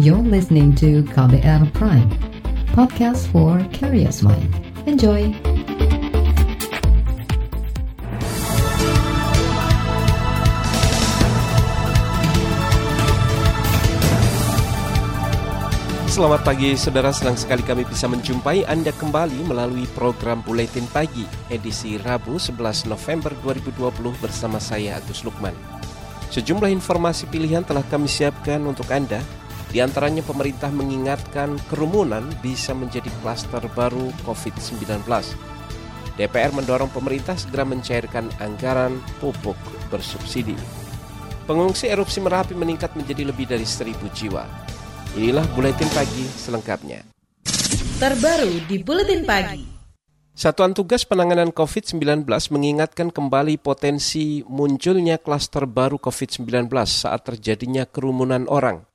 You're 0.00 0.24
listening 0.24 0.72
to 0.80 1.04
KBR 1.12 1.76
Prime, 1.76 2.08
podcast 2.72 3.28
for 3.28 3.60
curious 3.68 4.24
mind. 4.24 4.48
Enjoy! 4.88 5.28
Selamat 16.08 16.48
pagi 16.48 16.80
saudara, 16.80 17.12
senang 17.12 17.36
sekali 17.36 17.60
kami 17.60 17.84
bisa 17.84 18.08
menjumpai 18.08 18.64
Anda 18.72 18.96
kembali 18.96 19.52
melalui 19.52 19.84
program 19.92 20.40
Buletin 20.40 20.88
Pagi 20.96 21.28
edisi 21.52 22.00
Rabu 22.00 22.40
11 22.40 22.88
November 22.88 23.36
2020 23.44 24.16
bersama 24.16 24.56
saya 24.56 24.96
Agus 24.96 25.28
Lukman. 25.28 25.52
Sejumlah 26.32 26.72
informasi 26.72 27.28
pilihan 27.28 27.68
telah 27.68 27.84
kami 27.84 28.08
siapkan 28.08 28.64
untuk 28.64 28.88
Anda, 28.88 29.20
di 29.70 29.78
antaranya 29.78 30.26
pemerintah 30.26 30.66
mengingatkan 30.74 31.54
kerumunan 31.70 32.26
bisa 32.42 32.74
menjadi 32.74 33.06
klaster 33.22 33.62
baru 33.78 34.10
COVID-19. 34.26 35.06
DPR 36.18 36.50
mendorong 36.50 36.90
pemerintah 36.90 37.38
segera 37.38 37.62
mencairkan 37.62 38.26
anggaran 38.42 38.98
pupuk 39.22 39.56
bersubsidi. 39.88 40.58
Pengungsi 41.46 41.86
erupsi 41.86 42.18
Merapi 42.18 42.52
meningkat 42.58 42.98
menjadi 42.98 43.30
lebih 43.30 43.46
dari 43.46 43.64
seribu 43.64 44.10
jiwa. 44.10 44.44
Inilah 45.14 45.46
Buletin 45.54 45.88
Pagi 45.94 46.26
selengkapnya. 46.26 47.06
Terbaru 48.02 48.66
di 48.66 48.76
Buletin 48.82 49.22
Pagi. 49.22 49.62
Satuan 50.34 50.74
Tugas 50.74 51.06
Penanganan 51.06 51.54
COVID-19 51.54 52.26
mengingatkan 52.26 53.10
kembali 53.12 53.60
potensi 53.60 54.42
munculnya 54.46 55.20
klaster 55.20 55.68
baru 55.68 56.00
COVID-19 56.00 56.70
saat 56.86 57.22
terjadinya 57.28 57.84
kerumunan 57.86 58.48
orang. 58.50 58.89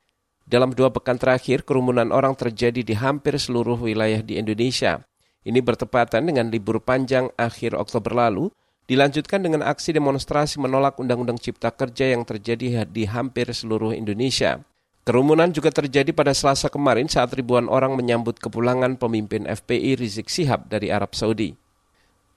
Dalam 0.46 0.70
dua 0.70 0.94
pekan 0.94 1.18
terakhir, 1.18 1.66
kerumunan 1.66 2.14
orang 2.14 2.38
terjadi 2.38 2.86
di 2.86 2.94
hampir 2.94 3.34
seluruh 3.34 3.82
wilayah 3.82 4.22
di 4.22 4.38
Indonesia. 4.38 5.02
Ini 5.42 5.58
bertepatan 5.58 6.22
dengan 6.30 6.54
libur 6.54 6.78
panjang 6.78 7.34
akhir 7.34 7.74
Oktober 7.74 8.14
lalu, 8.14 8.54
dilanjutkan 8.86 9.42
dengan 9.42 9.66
aksi 9.66 9.90
demonstrasi 9.90 10.62
menolak 10.62 11.02
Undang-Undang 11.02 11.42
Cipta 11.42 11.74
Kerja 11.74 12.14
yang 12.14 12.22
terjadi 12.22 12.86
di 12.86 13.10
hampir 13.10 13.50
seluruh 13.50 13.90
Indonesia. 13.90 14.62
Kerumunan 15.02 15.50
juga 15.50 15.74
terjadi 15.74 16.14
pada 16.14 16.30
Selasa 16.30 16.70
kemarin 16.70 17.10
saat 17.10 17.34
ribuan 17.34 17.66
orang 17.66 17.98
menyambut 17.98 18.38
kepulangan 18.38 18.98
pemimpin 19.02 19.50
FPI 19.50 19.98
Rizik 19.98 20.30
Sihab 20.30 20.70
dari 20.70 20.94
Arab 20.94 21.14
Saudi. 21.18 21.58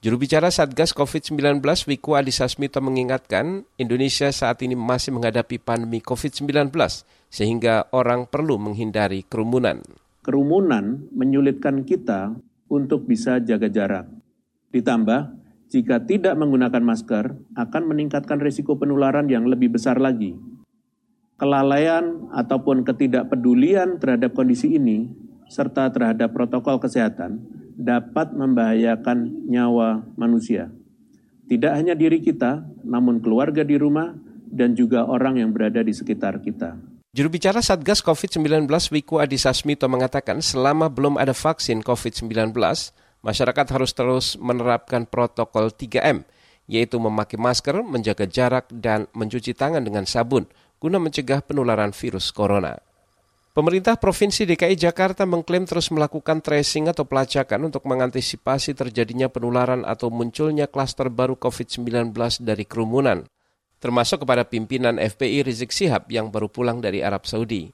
Juru 0.01 0.15
bicara 0.21 0.49
Satgas 0.49 0.97
COVID-19 0.97 1.61
Wiku 1.61 2.17
Adhisa 2.17 2.49
Smito 2.49 2.81
mengingatkan 2.81 3.69
Indonesia 3.77 4.33
saat 4.33 4.65
ini 4.65 4.73
masih 4.73 5.13
menghadapi 5.13 5.61
pandemi 5.61 6.01
COVID-19 6.01 6.73
sehingga 7.29 7.87
orang 7.93 8.27
perlu 8.27 8.57
menghindari 8.57 9.23
kerumunan. 9.23 9.81
Kerumunan 10.25 11.09
menyulitkan 11.13 11.87
kita 11.87 12.35
untuk 12.69 13.05
bisa 13.09 13.39
jaga 13.41 13.69
jarak. 13.71 14.05
Ditambah, 14.69 15.33
jika 15.69 16.03
tidak 16.05 16.37
menggunakan 16.37 16.81
masker 16.81 17.33
akan 17.57 17.83
meningkatkan 17.85 18.41
risiko 18.41 18.77
penularan 18.77 19.29
yang 19.29 19.45
lebih 19.45 19.73
besar 19.73 20.01
lagi 20.01 20.37
kelalaian 21.39 22.27
ataupun 22.35 22.83
ketidakpedulian 22.83 23.97
terhadap 23.97 24.35
kondisi 24.35 24.75
ini 24.75 25.07
serta 25.47 25.89
terhadap 25.89 26.35
protokol 26.35 26.77
kesehatan 26.77 27.41
dapat 27.79 28.35
membahayakan 28.35 29.47
nyawa 29.47 30.03
manusia. 30.19 30.69
Tidak 31.49 31.73
hanya 31.73 31.97
diri 31.97 32.21
kita, 32.21 32.61
namun 32.85 33.23
keluarga 33.23 33.65
di 33.65 33.79
rumah 33.79 34.13
dan 34.51 34.77
juga 34.77 35.07
orang 35.07 35.41
yang 35.41 35.49
berada 35.49 35.81
di 35.81 35.95
sekitar 35.95 36.43
kita. 36.43 36.77
Juru 37.09 37.33
bicara 37.33 37.57
Satgas 37.65 38.05
COVID-19 38.05 38.69
Wiku 38.93 39.17
Adhisa 39.17 39.49
Smito 39.49 39.89
mengatakan 39.89 40.45
selama 40.45 40.93
belum 40.93 41.17
ada 41.17 41.33
vaksin 41.33 41.81
COVID-19, 41.81 42.53
masyarakat 43.25 43.65
harus 43.73 43.97
terus 43.97 44.37
menerapkan 44.37 45.09
protokol 45.09 45.73
3M, 45.73 46.21
yaitu 46.69 47.01
memakai 47.01 47.41
masker, 47.41 47.81
menjaga 47.81 48.29
jarak, 48.29 48.69
dan 48.69 49.09
mencuci 49.17 49.57
tangan 49.57 49.81
dengan 49.81 50.05
sabun 50.05 50.45
guna 50.77 51.01
mencegah 51.01 51.41
penularan 51.41 51.97
virus 51.97 52.29
corona. 52.29 52.77
Pemerintah 53.57 53.97
Provinsi 53.97 54.45
DKI 54.45 54.77
Jakarta 54.77 55.25
mengklaim 55.25 55.65
terus 55.65 55.89
melakukan 55.89 56.45
tracing 56.45 56.93
atau 56.93 57.09
pelacakan 57.09 57.73
untuk 57.73 57.89
mengantisipasi 57.89 58.77
terjadinya 58.77 59.33
penularan 59.33 59.81
atau 59.81 60.13
munculnya 60.13 60.69
klaster 60.69 61.09
baru 61.09 61.35
COVID-19 61.41 62.13
dari 62.45 62.69
kerumunan, 62.69 63.25
termasuk 63.79 64.27
kepada 64.27 64.45
pimpinan 64.45 64.99
FPI 64.99 65.47
Rizik 65.47 65.71
Sihab 65.73 66.11
yang 66.11 66.29
baru 66.29 66.51
pulang 66.51 66.83
dari 66.83 67.01
Arab 67.01 67.25
Saudi. 67.25 67.71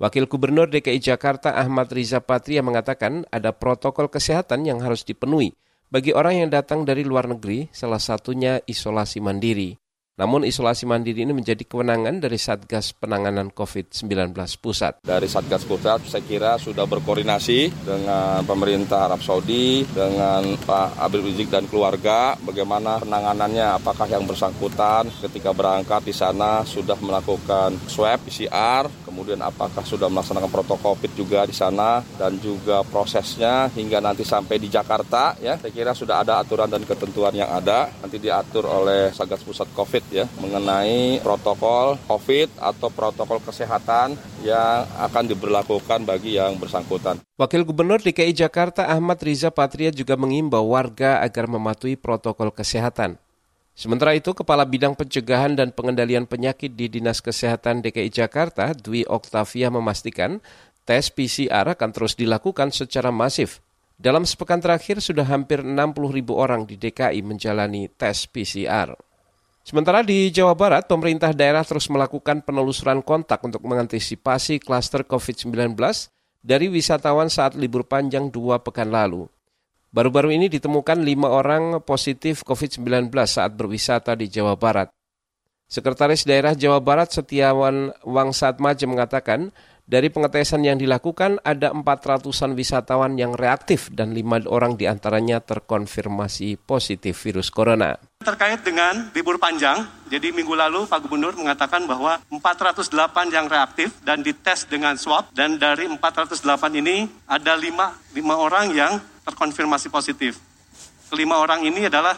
Wakil 0.00 0.28
Gubernur 0.28 0.72
DKI 0.72 1.00
Jakarta 1.00 1.52
Ahmad 1.56 1.92
Riza 1.92 2.24
Patria 2.24 2.64
mengatakan 2.64 3.28
ada 3.28 3.52
protokol 3.52 4.08
kesehatan 4.08 4.64
yang 4.64 4.80
harus 4.80 5.04
dipenuhi 5.04 5.52
bagi 5.90 6.14
orang 6.14 6.46
yang 6.46 6.50
datang 6.54 6.86
dari 6.86 7.02
luar 7.02 7.26
negeri, 7.26 7.66
salah 7.74 7.98
satunya 7.98 8.62
isolasi 8.62 9.18
mandiri. 9.18 9.74
Namun 10.18 10.42
isolasi 10.42 10.84
mandiri 10.84 11.22
ini 11.22 11.32
menjadi 11.32 11.64
kewenangan 11.64 12.20
dari 12.20 12.36
Satgas 12.36 12.92
Penanganan 12.92 13.54
COVID-19 13.54 14.36
Pusat. 14.60 15.06
Dari 15.06 15.24
Satgas 15.30 15.62
Pusat 15.64 16.10
saya 16.10 16.24
kira 16.26 16.58
sudah 16.60 16.84
berkoordinasi 16.84 17.72
dengan 17.86 18.42
pemerintah 18.44 19.06
Arab 19.06 19.24
Saudi, 19.24 19.86
dengan 19.88 20.58
Pak 20.60 20.98
Abdul 20.98 21.24
Rizik 21.30 21.48
dan 21.48 21.64
keluarga, 21.70 22.36
bagaimana 22.42 23.00
penanganannya, 23.00 23.80
apakah 23.80 24.10
yang 24.10 24.26
bersangkutan 24.26 25.08
ketika 25.24 25.54
berangkat 25.56 26.04
di 26.04 26.12
sana 26.12 26.66
sudah 26.68 26.98
melakukan 26.98 27.78
swab 27.88 28.20
PCR, 28.26 28.90
kemudian 29.06 29.40
apakah 29.40 29.86
sudah 29.86 30.12
melaksanakan 30.12 30.50
protokol 30.50 31.00
COVID 31.00 31.12
juga 31.14 31.46
di 31.46 31.54
sana, 31.54 32.04
dan 32.18 32.36
juga 32.42 32.82
prosesnya 32.82 33.70
hingga 33.72 34.02
nanti 34.02 34.26
sampai 34.26 34.58
di 34.58 34.66
Jakarta, 34.66 35.38
ya 35.38 35.56
saya 35.56 35.72
kira 35.72 35.94
sudah 35.94 36.20
ada 36.20 36.42
aturan 36.42 36.68
dan 36.68 36.84
ketentuan 36.84 37.32
yang 37.32 37.48
ada, 37.48 37.88
nanti 38.02 38.18
diatur 38.18 38.66
oleh 38.68 39.14
Satgas 39.14 39.46
Pusat 39.46 39.70
COVID 39.72 39.99
ya 40.08 40.24
mengenai 40.40 41.20
protokol 41.20 42.00
COVID 42.08 42.56
atau 42.56 42.88
protokol 42.88 43.44
kesehatan 43.44 44.16
yang 44.40 44.88
akan 44.96 45.24
diberlakukan 45.28 46.08
bagi 46.08 46.40
yang 46.40 46.56
bersangkutan. 46.56 47.20
Wakil 47.36 47.68
Gubernur 47.68 48.00
DKI 48.00 48.32
Jakarta 48.32 48.88
Ahmad 48.88 49.20
Riza 49.20 49.52
Patria 49.52 49.92
juga 49.92 50.16
mengimbau 50.16 50.64
warga 50.72 51.20
agar 51.20 51.44
mematuhi 51.44 52.00
protokol 52.00 52.52
kesehatan. 52.52 53.20
Sementara 53.80 54.12
itu, 54.12 54.36
Kepala 54.36 54.68
Bidang 54.68 54.92
Pencegahan 54.92 55.56
dan 55.56 55.72
Pengendalian 55.72 56.28
Penyakit 56.28 56.76
di 56.76 56.92
Dinas 56.92 57.24
Kesehatan 57.24 57.80
DKI 57.80 58.12
Jakarta, 58.12 58.76
Dwi 58.76 59.08
Oktavia 59.08 59.72
memastikan 59.72 60.36
tes 60.84 61.08
PCR 61.08 61.64
akan 61.64 61.90
terus 61.94 62.12
dilakukan 62.12 62.76
secara 62.76 63.08
masif. 63.08 63.64
Dalam 64.00 64.28
sepekan 64.28 64.60
terakhir, 64.60 65.00
sudah 65.00 65.24
hampir 65.28 65.64
60 65.64 65.76
ribu 66.12 66.36
orang 66.36 66.68
di 66.68 66.76
DKI 66.76 67.24
menjalani 67.24 67.88
tes 67.88 68.28
PCR. 68.28 68.92
Sementara 69.60 70.00
di 70.00 70.32
Jawa 70.32 70.56
Barat, 70.56 70.88
pemerintah 70.88 71.36
daerah 71.36 71.60
terus 71.62 71.86
melakukan 71.92 72.40
penelusuran 72.40 73.04
kontak 73.04 73.44
untuk 73.44 73.60
mengantisipasi 73.68 74.56
klaster 74.56 75.04
COVID-19 75.04 75.76
dari 76.40 76.72
wisatawan 76.72 77.28
saat 77.28 77.52
libur 77.52 77.84
panjang 77.84 78.32
dua 78.32 78.64
pekan 78.64 78.88
lalu. 78.88 79.28
Baru-baru 79.90 80.32
ini 80.32 80.46
ditemukan 80.48 81.02
lima 81.02 81.28
orang 81.28 81.82
positif 81.84 82.40
COVID-19 82.46 83.10
saat 83.26 83.52
berwisata 83.52 84.16
di 84.16 84.30
Jawa 84.30 84.56
Barat. 84.56 84.88
Sekretaris 85.70 86.26
Daerah 86.26 86.56
Jawa 86.56 86.82
Barat 86.82 87.14
Setiawan 87.14 87.94
Wangsatmaja 88.02 88.86
mengatakan, 88.90 89.54
dari 89.90 90.06
pengetesan 90.06 90.62
yang 90.62 90.78
dilakukan 90.78 91.42
ada 91.42 91.74
400-an 91.74 92.54
wisatawan 92.54 93.18
yang 93.18 93.34
reaktif 93.34 93.90
dan 93.90 94.14
lima 94.14 94.38
orang 94.46 94.78
di 94.78 94.86
antaranya 94.86 95.42
terkonfirmasi 95.42 96.62
positif 96.62 97.18
virus 97.26 97.50
corona. 97.50 97.98
Terkait 98.22 98.62
dengan 98.62 99.10
libur 99.10 99.42
panjang, 99.42 99.82
jadi 100.06 100.30
minggu 100.30 100.54
lalu 100.54 100.86
Pak 100.86 101.02
Gubernur 101.02 101.34
mengatakan 101.34 101.90
bahwa 101.90 102.22
408 102.30 103.34
yang 103.34 103.50
reaktif 103.50 103.90
dan 104.06 104.22
dites 104.22 104.70
dengan 104.70 104.94
swab 104.94 105.26
dan 105.34 105.58
dari 105.58 105.90
408 105.90 106.38
ini 106.78 107.10
ada 107.26 107.58
5, 107.58 108.14
5 108.14 108.46
orang 108.46 108.70
yang 108.70 109.02
terkonfirmasi 109.26 109.90
positif. 109.90 110.38
Kelima 111.10 111.42
orang 111.42 111.66
ini 111.66 111.90
adalah 111.90 112.14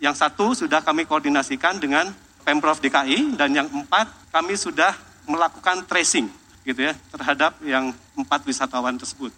yang 0.00 0.16
satu 0.16 0.56
sudah 0.56 0.80
kami 0.80 1.04
koordinasikan 1.04 1.76
dengan 1.76 2.08
Pemprov 2.40 2.80
DKI 2.80 3.36
dan 3.36 3.52
yang 3.52 3.68
empat 3.68 4.08
kami 4.32 4.56
sudah 4.56 4.96
melakukan 5.28 5.84
tracing 5.86 6.41
gitu 6.62 6.90
ya 6.90 6.94
terhadap 7.14 7.58
yang 7.62 7.90
empat 8.14 8.46
wisatawan 8.46 8.94
tersebut. 8.98 9.34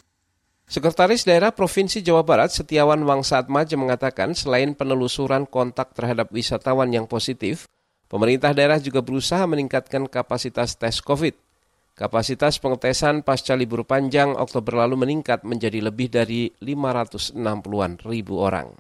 Sekretaris 0.65 1.29
Daerah 1.29 1.53
Provinsi 1.53 2.01
Jawa 2.01 2.25
Barat 2.25 2.49
Setiawan 2.49 3.05
Wangsatmaja 3.05 3.77
mengatakan 3.77 4.33
selain 4.33 4.73
penelusuran 4.73 5.45
kontak 5.45 5.93
terhadap 5.93 6.33
wisatawan 6.33 6.89
yang 6.89 7.05
positif, 7.05 7.69
pemerintah 8.09 8.57
daerah 8.57 8.81
juga 8.81 9.05
berusaha 9.05 9.45
meningkatkan 9.45 10.09
kapasitas 10.09 10.81
tes 10.81 11.05
COVID. 11.05 11.37
Kapasitas 11.95 12.59
pengetesan 12.59 13.23
pasca 13.23 13.55
libur 13.55 13.87
panjang 13.87 14.35
Oktober 14.35 14.83
lalu 14.83 14.99
meningkat 14.99 15.47
menjadi 15.47 15.79
lebih 15.79 16.11
dari 16.11 16.51
560-an 16.59 18.03
ribu 18.03 18.43
orang. 18.43 18.75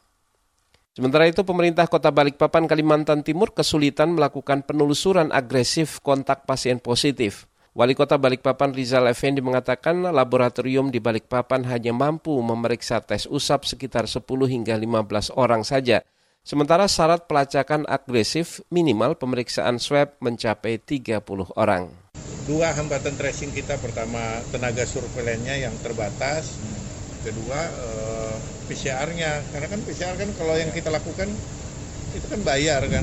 Sementara 0.95 1.27
itu, 1.27 1.47
pemerintah 1.47 1.87
kota 1.87 2.11
Balikpapan, 2.11 2.67
Kalimantan 2.67 3.23
Timur 3.23 3.55
kesulitan 3.55 4.15
melakukan 4.15 4.67
penelusuran 4.67 5.31
agresif 5.31 6.03
kontak 6.03 6.43
pasien 6.43 6.83
positif. 6.83 7.47
Wali 7.75 7.99
Kota 7.99 8.15
Balikpapan 8.15 8.71
Rizal 8.71 9.11
Effendi 9.11 9.43
mengatakan 9.43 9.99
laboratorium 9.99 10.95
di 10.95 11.03
Balikpapan 11.03 11.67
hanya 11.67 11.91
mampu 11.91 12.31
memeriksa 12.39 13.03
tes 13.03 13.27
usap 13.27 13.67
sekitar 13.67 14.07
10 14.07 14.23
hingga 14.47 14.79
15 14.79 15.35
orang 15.35 15.67
saja. 15.67 16.07
Sementara 16.47 16.87
syarat 16.87 17.27
pelacakan 17.27 17.83
agresif 17.91 18.63
minimal 18.71 19.19
pemeriksaan 19.19 19.83
swab 19.83 20.15
mencapai 20.23 20.79
30 20.79 21.19
orang. 21.59 21.91
Dua 22.47 22.71
hambatan 22.79 23.19
tracing 23.19 23.51
kita 23.51 23.75
pertama 23.83 24.23
tenaga 24.55 24.87
surveilannya 24.87 25.67
yang 25.67 25.75
terbatas, 25.83 26.55
kedua 27.27 27.59
eh, 27.59 28.35
PCR-nya 28.71 29.51
karena 29.51 29.67
kan 29.67 29.81
PCR 29.83 30.15
kan 30.15 30.31
kalau 30.39 30.55
yang 30.55 30.71
kita 30.71 30.95
lakukan 30.95 31.27
itu 32.15 32.27
kan 32.31 32.39
bayar 32.47 32.87
kan 32.87 33.03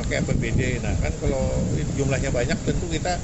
memakai 0.00 0.24
APBD. 0.24 0.80
Nah 0.80 0.96
kan 1.04 1.12
kalau 1.20 1.44
jumlahnya 1.92 2.32
banyak 2.32 2.56
tentu 2.64 2.88
kita 2.88 3.20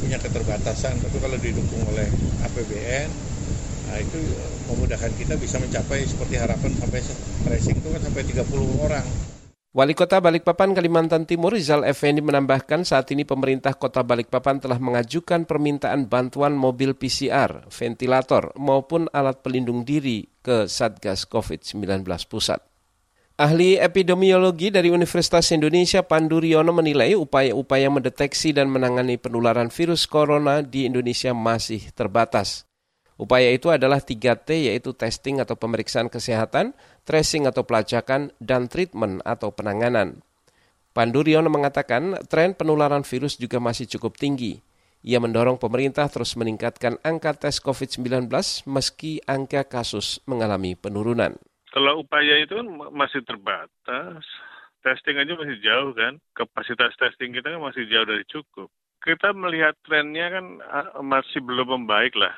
punya 0.00 0.16
keterbatasan. 0.16 0.96
Tapi 1.04 1.16
kalau 1.20 1.36
didukung 1.36 1.84
oleh 1.92 2.08
APBN, 2.48 3.08
nah 3.92 4.00
itu 4.00 4.18
memudahkan 4.72 5.12
kita 5.20 5.36
bisa 5.36 5.60
mencapai 5.60 6.08
seperti 6.08 6.40
harapan 6.40 6.72
sampai 6.80 7.04
tracing 7.44 7.76
itu 7.76 7.88
kan 7.92 8.00
sampai 8.00 8.22
30 8.24 8.88
orang. 8.88 9.04
Wali 9.74 9.90
Kota 9.90 10.22
Balikpapan 10.22 10.70
Kalimantan 10.70 11.26
Timur 11.26 11.50
Rizal 11.50 11.82
Effendi 11.82 12.22
menambahkan 12.22 12.86
saat 12.86 13.10
ini 13.10 13.26
pemerintah 13.26 13.74
Kota 13.74 14.06
Balikpapan 14.06 14.62
telah 14.62 14.78
mengajukan 14.78 15.50
permintaan 15.50 16.06
bantuan 16.06 16.54
mobil 16.54 16.94
PCR, 16.94 17.66
ventilator 17.74 18.54
maupun 18.54 19.10
alat 19.10 19.42
pelindung 19.42 19.82
diri 19.82 20.30
ke 20.46 20.70
Satgas 20.70 21.26
COVID-19 21.26 22.06
pusat. 22.30 22.73
Ahli 23.34 23.74
epidemiologi 23.74 24.70
dari 24.70 24.94
Universitas 24.94 25.50
Indonesia 25.50 26.06
Pandu 26.06 26.38
Riono 26.38 26.70
menilai 26.70 27.18
upaya-upaya 27.18 27.90
mendeteksi 27.90 28.54
dan 28.54 28.70
menangani 28.70 29.18
penularan 29.18 29.74
virus 29.74 30.06
corona 30.06 30.62
di 30.62 30.86
Indonesia 30.86 31.34
masih 31.34 31.82
terbatas. 31.98 32.62
Upaya 33.18 33.50
itu 33.50 33.74
adalah 33.74 33.98
3T 33.98 34.70
yaitu 34.70 34.94
testing 34.94 35.42
atau 35.42 35.58
pemeriksaan 35.58 36.06
kesehatan, 36.06 36.78
tracing 37.02 37.50
atau 37.50 37.66
pelacakan, 37.66 38.30
dan 38.38 38.70
treatment 38.70 39.18
atau 39.26 39.50
penanganan. 39.50 40.22
Pandu 40.94 41.26
Riono 41.26 41.50
mengatakan 41.50 42.14
tren 42.30 42.54
penularan 42.54 43.02
virus 43.02 43.34
juga 43.34 43.58
masih 43.58 43.90
cukup 43.98 44.14
tinggi. 44.14 44.62
Ia 45.02 45.18
mendorong 45.18 45.58
pemerintah 45.58 46.06
terus 46.06 46.38
meningkatkan 46.38 47.02
angka 47.02 47.34
tes 47.34 47.58
COVID-19 47.58 48.30
meski 48.70 49.18
angka 49.26 49.66
kasus 49.66 50.22
mengalami 50.22 50.78
penurunan. 50.78 51.34
Kalau 51.74 52.06
upaya 52.06 52.38
itu 52.38 52.54
kan 52.54 52.70
masih 52.94 53.26
terbatas. 53.26 54.22
Testing 54.84 55.18
aja 55.18 55.34
masih 55.34 55.58
jauh 55.58 55.90
kan. 55.90 56.22
Kapasitas 56.38 56.94
testing 56.94 57.34
kita 57.34 57.50
kan 57.50 57.58
masih 57.58 57.90
jauh 57.90 58.06
dari 58.06 58.22
cukup. 58.30 58.70
Kita 59.02 59.34
melihat 59.34 59.74
trennya 59.82 60.38
kan 60.38 60.46
masih 61.02 61.42
belum 61.42 61.82
membaik 61.82 62.14
lah 62.14 62.32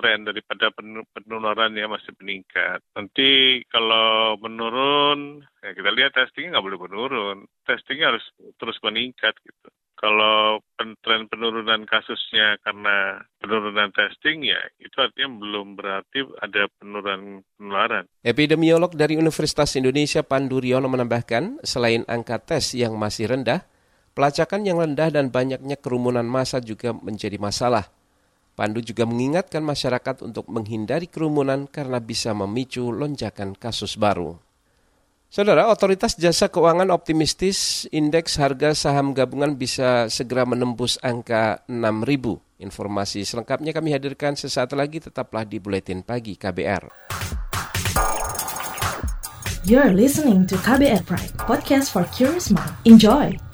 tren 0.00 0.24
daripada 0.24 0.72
penularannya 1.12 1.84
masih 1.92 2.16
meningkat. 2.24 2.80
Nanti 2.96 3.60
kalau 3.68 4.40
menurun, 4.40 5.44
ya 5.60 5.76
kita 5.76 5.90
lihat 5.92 6.16
testingnya 6.16 6.56
nggak 6.56 6.66
boleh 6.72 6.80
menurun. 6.88 7.38
Testingnya 7.68 8.16
harus 8.16 8.24
terus 8.56 8.80
meningkat 8.80 9.36
gitu. 9.44 9.68
Kalau 10.00 10.64
tren 11.04 11.28
penurunan 11.28 11.84
kasusnya 11.84 12.56
karena 12.64 13.20
penurunan 13.36 13.92
testing 13.92 14.48
ya 14.48 14.56
itu 14.80 14.96
artinya 14.96 15.36
belum 15.36 15.76
berarti 15.76 16.24
ada 16.40 16.72
penurunan 16.80 17.44
penularan. 17.60 18.08
Epidemiolog 18.24 18.96
dari 18.96 19.20
Universitas 19.20 19.76
Indonesia 19.76 20.24
Pandu 20.24 20.56
Riono 20.56 20.88
menambahkan, 20.88 21.60
selain 21.60 22.08
angka 22.08 22.40
tes 22.40 22.72
yang 22.72 22.96
masih 22.96 23.28
rendah, 23.28 23.68
pelacakan 24.16 24.64
yang 24.64 24.80
rendah 24.80 25.12
dan 25.12 25.28
banyaknya 25.28 25.76
kerumunan 25.76 26.24
massa 26.24 26.64
juga 26.64 26.96
menjadi 26.96 27.36
masalah. 27.36 27.92
Pandu 28.56 28.80
juga 28.80 29.04
mengingatkan 29.04 29.60
masyarakat 29.60 30.24
untuk 30.24 30.48
menghindari 30.48 31.12
kerumunan 31.12 31.68
karena 31.68 32.00
bisa 32.00 32.32
memicu 32.32 32.88
lonjakan 32.88 33.52
kasus 33.52 34.00
baru. 34.00 34.40
Saudara, 35.30 35.70
Otoritas 35.70 36.18
Jasa 36.18 36.50
Keuangan 36.50 36.90
optimistis 36.90 37.86
indeks 37.94 38.34
harga 38.34 38.74
saham 38.74 39.14
gabungan 39.14 39.54
bisa 39.54 40.10
segera 40.10 40.42
menembus 40.42 40.98
angka 41.06 41.62
6.000. 41.70 42.42
Informasi 42.58 43.22
selengkapnya 43.22 43.70
kami 43.70 43.94
hadirkan 43.94 44.34
sesaat 44.34 44.74
lagi, 44.74 44.98
tetaplah 44.98 45.46
di 45.46 45.62
Buletin 45.62 46.02
Pagi 46.02 46.34
KBR. 46.34 46.90
You're 49.62 49.94
listening 49.94 50.50
to 50.50 50.58
KBR 50.66 51.06
Pride, 51.06 51.38
podcast 51.46 51.94
for 51.94 52.02
curious 52.10 52.50
mind. 52.50 52.74
Enjoy! 52.82 53.49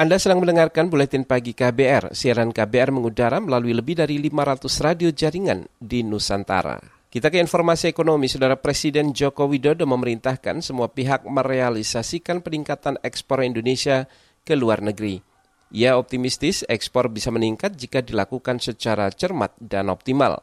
Anda 0.00 0.16
sedang 0.16 0.40
mendengarkan 0.40 0.88
Buletin 0.88 1.28
Pagi 1.28 1.52
KBR. 1.52 2.16
Siaran 2.16 2.56
KBR 2.56 2.88
mengudara 2.88 3.36
melalui 3.36 3.76
lebih 3.76 4.00
dari 4.00 4.16
500 4.16 4.64
radio 4.80 5.12
jaringan 5.12 5.68
di 5.76 6.00
Nusantara. 6.00 6.80
Kita 7.12 7.28
ke 7.28 7.36
informasi 7.36 7.92
ekonomi, 7.92 8.24
Saudara 8.24 8.56
Presiden 8.56 9.12
Joko 9.12 9.44
Widodo 9.44 9.84
memerintahkan 9.84 10.64
semua 10.64 10.88
pihak 10.88 11.28
merealisasikan 11.28 12.40
peningkatan 12.40 12.96
ekspor 13.04 13.44
Indonesia 13.44 14.08
ke 14.40 14.56
luar 14.56 14.80
negeri. 14.80 15.20
Ia 15.68 16.00
optimistis 16.00 16.64
ekspor 16.64 17.12
bisa 17.12 17.28
meningkat 17.28 17.76
jika 17.76 18.00
dilakukan 18.00 18.56
secara 18.56 19.12
cermat 19.12 19.52
dan 19.60 19.92
optimal. 19.92 20.40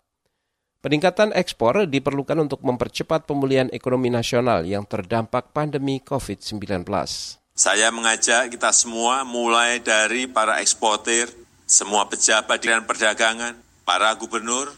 Peningkatan 0.85 1.33
ekspor 1.33 1.89
diperlukan 1.89 2.37
untuk 2.45 2.61
mempercepat 2.61 3.25
pemulihan 3.25 3.73
ekonomi 3.73 4.13
nasional 4.13 4.69
yang 4.69 4.85
terdampak 4.85 5.49
pandemi 5.49 5.97
COVID-19. 6.05 7.36
Saya 7.57 7.89
mengajak 7.89 8.53
kita 8.53 8.69
semua 8.69 9.25
mulai 9.25 9.81
dari 9.81 10.29
para 10.29 10.61
eksportir, 10.61 11.25
semua 11.65 12.05
pejabat 12.05 12.61
dan 12.61 12.85
perdagangan, 12.85 13.57
para 13.81 14.13
gubernur, 14.13 14.69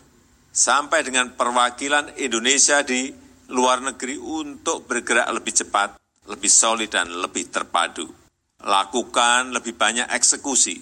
sampai 0.55 1.03
dengan 1.03 1.35
perwakilan 1.35 2.15
Indonesia 2.15 2.79
di 2.79 3.11
luar 3.51 3.83
negeri 3.83 4.15
untuk 4.15 4.87
bergerak 4.87 5.27
lebih 5.27 5.59
cepat, 5.59 5.99
lebih 6.31 6.47
solid, 6.47 6.87
dan 6.87 7.11
lebih 7.11 7.51
terpadu. 7.51 8.07
Lakukan 8.63 9.51
lebih 9.51 9.75
banyak 9.75 10.07
eksekusi, 10.15 10.79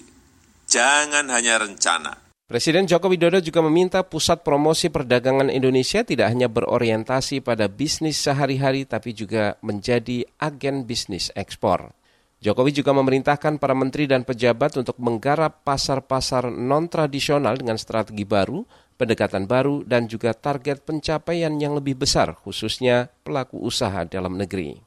jangan 0.70 1.26
hanya 1.34 1.58
rencana. 1.58 2.28
Presiden 2.48 2.88
Joko 2.88 3.12
Widodo 3.12 3.44
juga 3.44 3.60
meminta 3.60 4.00
pusat 4.00 4.40
promosi 4.40 4.88
perdagangan 4.88 5.52
Indonesia 5.52 6.00
tidak 6.00 6.32
hanya 6.32 6.48
berorientasi 6.48 7.44
pada 7.44 7.68
bisnis 7.68 8.16
sehari-hari 8.24 8.88
tapi 8.88 9.12
juga 9.12 9.60
menjadi 9.60 10.24
agen 10.40 10.88
bisnis 10.88 11.28
ekspor. 11.36 11.97
Jokowi 12.38 12.70
juga 12.70 12.94
memerintahkan 12.94 13.58
para 13.58 13.74
menteri 13.74 14.06
dan 14.06 14.22
pejabat 14.22 14.78
untuk 14.78 14.94
menggarap 15.02 15.66
pasar-pasar 15.66 16.54
non-tradisional 16.54 17.58
dengan 17.58 17.74
strategi 17.74 18.22
baru, 18.22 18.62
pendekatan 18.94 19.50
baru, 19.50 19.82
dan 19.82 20.06
juga 20.06 20.30
target 20.30 20.86
pencapaian 20.86 21.50
yang 21.58 21.74
lebih 21.74 21.98
besar, 21.98 22.38
khususnya 22.38 23.10
pelaku 23.26 23.58
usaha 23.58 24.06
dalam 24.06 24.38
negeri. 24.38 24.78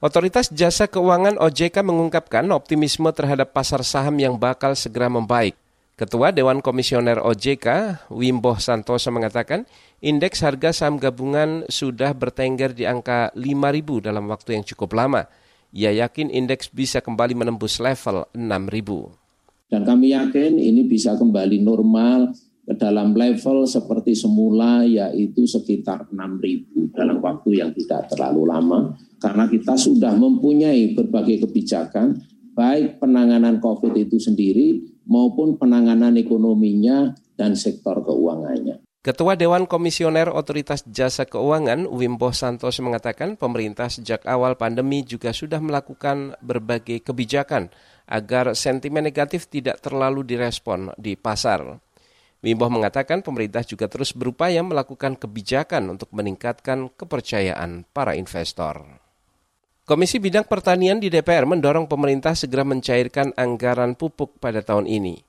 Otoritas 0.00 0.48
Jasa 0.48 0.88
Keuangan 0.88 1.36
OJK 1.36 1.84
mengungkapkan 1.84 2.48
optimisme 2.52 3.12
terhadap 3.12 3.52
pasar 3.52 3.84
saham 3.84 4.16
yang 4.16 4.40
bakal 4.40 4.72
segera 4.72 5.12
membaik. 5.12 5.52
Ketua 5.96 6.32
Dewan 6.32 6.60
Komisioner 6.60 7.20
OJK, 7.20 8.08
Wimbo 8.12 8.56
Santoso 8.56 9.12
mengatakan, 9.12 9.68
indeks 10.00 10.44
harga 10.44 10.72
saham 10.72 10.96
gabungan 10.96 11.64
sudah 11.68 12.12
bertengger 12.12 12.76
di 12.76 12.84
angka 12.88 13.32
5.000 13.36 14.04
dalam 14.04 14.28
waktu 14.28 14.60
yang 14.60 14.64
cukup 14.64 14.96
lama. 14.96 15.28
Ia 15.76 15.92
yakin 15.92 16.32
indeks 16.32 16.72
bisa 16.72 17.04
kembali 17.04 17.36
menembus 17.36 17.76
level 17.84 18.24
6.000. 18.32 19.68
Dan 19.68 19.84
kami 19.84 20.16
yakin 20.16 20.56
ini 20.56 20.88
bisa 20.88 21.20
kembali 21.20 21.60
normal 21.60 22.32
ke 22.64 22.72
dalam 22.80 23.12
level 23.12 23.68
seperti 23.68 24.16
semula 24.16 24.88
yaitu 24.88 25.44
sekitar 25.44 26.08
6.000 26.08 26.96
dalam 26.96 27.20
waktu 27.20 27.60
yang 27.60 27.76
tidak 27.76 28.08
terlalu 28.08 28.48
lama 28.48 28.96
karena 29.20 29.44
kita 29.52 29.76
sudah 29.76 30.16
mempunyai 30.16 30.96
berbagai 30.96 31.44
kebijakan 31.44 32.24
baik 32.56 32.96
penanganan 32.96 33.60
COVID 33.60 33.92
itu 34.00 34.16
sendiri 34.16 34.80
maupun 35.04 35.60
penanganan 35.60 36.16
ekonominya 36.16 37.12
dan 37.36 37.52
sektor 37.52 38.00
keuangannya. 38.00 38.85
Ketua 39.06 39.38
Dewan 39.38 39.70
Komisioner 39.70 40.26
Otoritas 40.34 40.82
Jasa 40.82 41.30
Keuangan, 41.30 41.86
Wimbo 41.86 42.34
Santos 42.34 42.82
mengatakan 42.82 43.38
pemerintah 43.38 43.86
sejak 43.86 44.26
awal 44.26 44.58
pandemi 44.58 45.06
juga 45.06 45.30
sudah 45.30 45.62
melakukan 45.62 46.34
berbagai 46.42 47.06
kebijakan 47.06 47.70
agar 48.10 48.58
sentimen 48.58 49.06
negatif 49.06 49.46
tidak 49.46 49.78
terlalu 49.78 50.26
direspon 50.26 50.90
di 50.98 51.14
pasar. 51.14 51.78
Wimbo 52.42 52.66
mengatakan 52.66 53.22
pemerintah 53.22 53.62
juga 53.62 53.86
terus 53.86 54.10
berupaya 54.10 54.66
melakukan 54.66 55.14
kebijakan 55.14 55.86
untuk 55.94 56.10
meningkatkan 56.10 56.90
kepercayaan 56.90 57.86
para 57.94 58.18
investor. 58.18 58.82
Komisi 59.86 60.18
Bidang 60.18 60.50
Pertanian 60.50 60.98
di 60.98 61.14
DPR 61.14 61.46
mendorong 61.46 61.86
pemerintah 61.86 62.34
segera 62.34 62.66
mencairkan 62.66 63.38
anggaran 63.38 63.94
pupuk 63.94 64.42
pada 64.42 64.66
tahun 64.66 64.90
ini. 64.90 65.25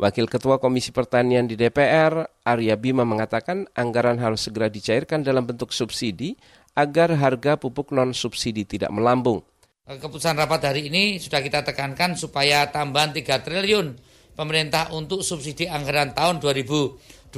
Wakil 0.00 0.32
Ketua 0.32 0.56
Komisi 0.56 0.96
Pertanian 0.96 1.44
di 1.44 1.60
DPR, 1.60 2.24
Arya 2.48 2.80
Bima 2.80 3.04
mengatakan 3.04 3.68
anggaran 3.76 4.16
harus 4.16 4.48
segera 4.48 4.72
dicairkan 4.72 5.20
dalam 5.20 5.44
bentuk 5.44 5.76
subsidi 5.76 6.40
agar 6.72 7.12
harga 7.20 7.60
pupuk 7.60 7.92
non-subsidi 7.92 8.64
tidak 8.64 8.88
melambung. 8.96 9.44
Keputusan 9.84 10.40
rapat 10.40 10.72
hari 10.72 10.88
ini 10.88 11.20
sudah 11.20 11.44
kita 11.44 11.60
tekankan 11.68 12.16
supaya 12.16 12.72
tambahan 12.72 13.12
3 13.12 13.44
triliun 13.44 14.00
pemerintah 14.32 14.88
untuk 14.96 15.20
subsidi 15.20 15.68
anggaran 15.68 16.16
tahun 16.16 16.40
2020 16.40 17.28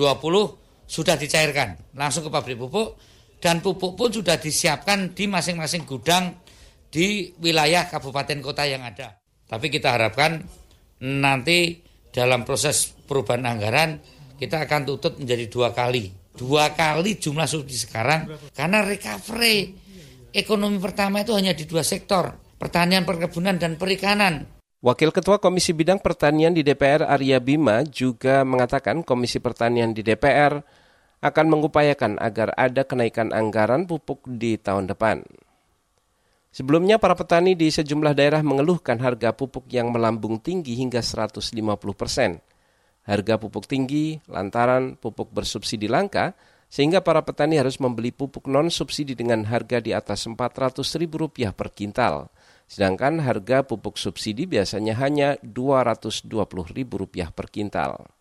sudah 0.87 1.17
dicairkan 1.19 1.99
langsung 1.99 2.23
ke 2.23 2.31
pabrik 2.31 2.63
pupuk 2.63 2.95
dan 3.43 3.59
pupuk 3.59 3.99
pun 3.99 4.15
sudah 4.15 4.39
disiapkan 4.39 5.11
di 5.11 5.27
masing-masing 5.27 5.83
gudang 5.83 6.39
di 6.95 7.35
wilayah 7.43 7.91
kabupaten 7.91 8.39
kota 8.39 8.71
yang 8.71 8.87
ada. 8.87 9.19
Tapi 9.51 9.67
kita 9.67 9.99
harapkan 9.99 10.47
nanti 11.03 11.91
dalam 12.13 12.45
proses 12.45 12.93
perubahan 13.09 13.49
anggaran 13.49 13.99
kita 14.37 14.69
akan 14.69 14.85
tutup 14.85 15.17
menjadi 15.17 15.49
dua 15.49 15.73
kali. 15.73 16.13
Dua 16.33 16.73
kali 16.73 17.21
jumlah 17.21 17.45
subsidi 17.45 17.77
sekarang 17.89 18.29
karena 18.57 18.85
recovery 18.85 19.77
ekonomi 20.33 20.81
pertama 20.81 21.21
itu 21.21 21.37
hanya 21.37 21.53
di 21.53 21.69
dua 21.69 21.85
sektor, 21.85 22.33
pertanian, 22.57 23.05
perkebunan, 23.05 23.61
dan 23.61 23.77
perikanan. 23.77 24.49
Wakil 24.83 25.15
Ketua 25.15 25.39
Komisi 25.39 25.71
Bidang 25.71 26.03
Pertanian 26.03 26.51
di 26.51 26.67
DPR 26.67 27.07
Arya 27.07 27.39
Bima 27.39 27.87
juga 27.87 28.43
mengatakan 28.43 29.07
Komisi 29.07 29.39
Pertanian 29.39 29.95
di 29.95 30.03
DPR 30.03 30.59
akan 31.23 31.47
mengupayakan 31.47 32.19
agar 32.19 32.51
ada 32.59 32.83
kenaikan 32.83 33.31
anggaran 33.31 33.87
pupuk 33.87 34.27
di 34.27 34.59
tahun 34.59 34.91
depan. 34.91 35.23
Sebelumnya 36.53 37.01
para 37.01 37.17
petani 37.17 37.57
di 37.57 37.73
sejumlah 37.73 38.13
daerah 38.13 38.45
mengeluhkan 38.45 39.01
harga 39.01 39.33
pupuk 39.33 39.73
yang 39.73 39.89
melambung 39.89 40.37
tinggi 40.37 40.77
hingga 40.77 41.01
150 41.01 41.49
persen. 41.97 42.45
Harga 43.09 43.41
pupuk 43.41 43.65
tinggi 43.65 44.21
lantaran 44.29 45.01
pupuk 45.01 45.33
bersubsidi 45.33 45.89
langka, 45.89 46.37
sehingga 46.69 47.01
para 47.01 47.25
petani 47.25 47.57
harus 47.57 47.81
membeli 47.81 48.13
pupuk 48.13 48.45
non-subsidi 48.53 49.17
dengan 49.17 49.49
harga 49.49 49.81
di 49.81 49.97
atas 49.97 50.29
Rp400.000 50.29 51.57
per 51.57 51.73
kintal. 51.73 52.29
Sedangkan 52.69 53.25
harga 53.25 53.65
pupuk 53.65 53.97
subsidi 53.97 54.45
biasanya 54.45 54.93
hanya 55.01 55.41
Rp220.000 55.41 57.33
per 57.33 57.49
kintal. 57.49 58.13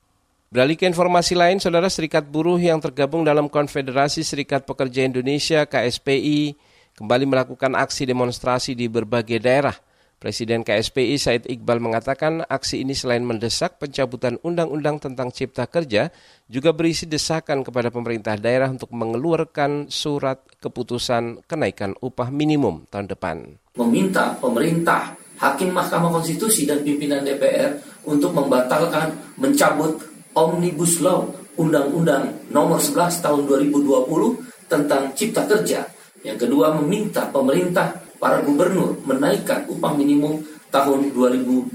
Beralih 0.52 0.80
ke 0.80 0.88
informasi 0.88 1.36
lain, 1.36 1.60
Saudara 1.60 1.88
Serikat 1.88 2.28
Buruh 2.28 2.60
yang 2.60 2.80
tergabung 2.80 3.28
dalam 3.28 3.48
Konfederasi 3.48 4.24
Serikat 4.24 4.64
Pekerja 4.64 5.04
Indonesia 5.04 5.64
KSPI 5.68 6.71
kembali 7.02 7.26
melakukan 7.26 7.74
aksi 7.74 8.06
demonstrasi 8.06 8.78
di 8.78 8.86
berbagai 8.86 9.42
daerah. 9.42 9.74
Presiden 10.22 10.62
KSPI 10.62 11.18
Said 11.18 11.44
Iqbal 11.50 11.82
mengatakan 11.82 12.46
aksi 12.46 12.86
ini 12.86 12.94
selain 12.94 13.26
mendesak 13.26 13.82
pencabutan 13.82 14.38
undang-undang 14.46 15.02
tentang 15.02 15.34
cipta 15.34 15.66
kerja, 15.66 16.14
juga 16.46 16.70
berisi 16.78 17.10
desakan 17.10 17.66
kepada 17.66 17.90
pemerintah 17.90 18.38
daerah 18.38 18.70
untuk 18.70 18.94
mengeluarkan 18.94 19.90
surat 19.90 20.46
keputusan 20.62 21.42
kenaikan 21.50 21.98
upah 22.06 22.30
minimum 22.30 22.86
tahun 22.94 23.10
depan. 23.10 23.58
Meminta 23.82 24.38
pemerintah, 24.38 25.18
hakim 25.42 25.74
Mahkamah 25.74 26.22
Konstitusi 26.22 26.70
dan 26.70 26.86
pimpinan 26.86 27.26
DPR 27.26 27.82
untuk 28.06 28.30
membatalkan, 28.30 29.10
mencabut 29.42 29.98
Omnibus 30.38 31.02
Law 31.02 31.34
Undang-Undang 31.58 32.54
Nomor 32.54 32.78
11 32.78 33.26
Tahun 33.26 33.42
2020 33.50 34.70
tentang 34.70 35.10
Cipta 35.18 35.50
Kerja 35.50 35.82
yang 36.22 36.38
kedua, 36.38 36.78
meminta 36.78 37.26
pemerintah 37.30 37.98
para 38.22 38.46
gubernur 38.46 39.02
menaikkan 39.06 39.66
upah 39.66 39.98
minimum 39.98 40.46
tahun 40.70 41.10
2021. 41.14 41.74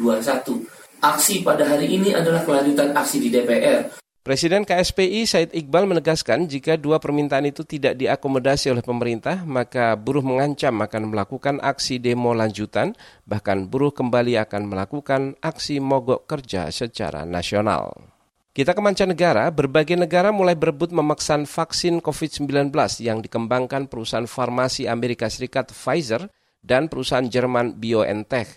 Aksi 1.02 1.42
pada 1.42 1.66
hari 1.66 1.92
ini 1.92 2.14
adalah 2.14 2.46
kelanjutan 2.46 2.94
aksi 2.94 3.20
di 3.20 3.28
DPR. 3.28 3.98
Presiden 4.26 4.66
KSPI 4.66 5.22
Said 5.22 5.54
Iqbal 5.54 5.86
menegaskan 5.86 6.50
jika 6.50 6.74
dua 6.74 6.98
permintaan 6.98 7.46
itu 7.46 7.62
tidak 7.62 7.94
diakomodasi 7.94 8.74
oleh 8.74 8.82
pemerintah, 8.82 9.46
maka 9.46 9.94
buruh 9.94 10.22
mengancam 10.22 10.74
akan 10.82 11.14
melakukan 11.14 11.62
aksi 11.62 12.02
demo 12.02 12.34
lanjutan, 12.34 12.98
bahkan 13.22 13.70
buruh 13.70 13.94
kembali 13.94 14.34
akan 14.42 14.66
melakukan 14.66 15.38
aksi 15.38 15.78
mogok 15.78 16.26
kerja 16.26 16.74
secara 16.74 17.22
nasional. 17.22 18.15
Kita 18.56 18.72
ke 18.72 18.80
mancanegara, 18.80 19.52
berbagai 19.52 20.00
negara 20.00 20.32
mulai 20.32 20.56
berebut 20.56 20.88
memaksan 20.88 21.44
vaksin 21.44 22.00
COVID-19 22.00 22.72
yang 23.04 23.20
dikembangkan 23.20 23.84
perusahaan 23.84 24.24
farmasi 24.24 24.88
Amerika 24.88 25.28
Serikat 25.28 25.76
Pfizer 25.76 26.32
dan 26.64 26.88
perusahaan 26.88 27.28
Jerman 27.28 27.76
BioNTech. 27.76 28.48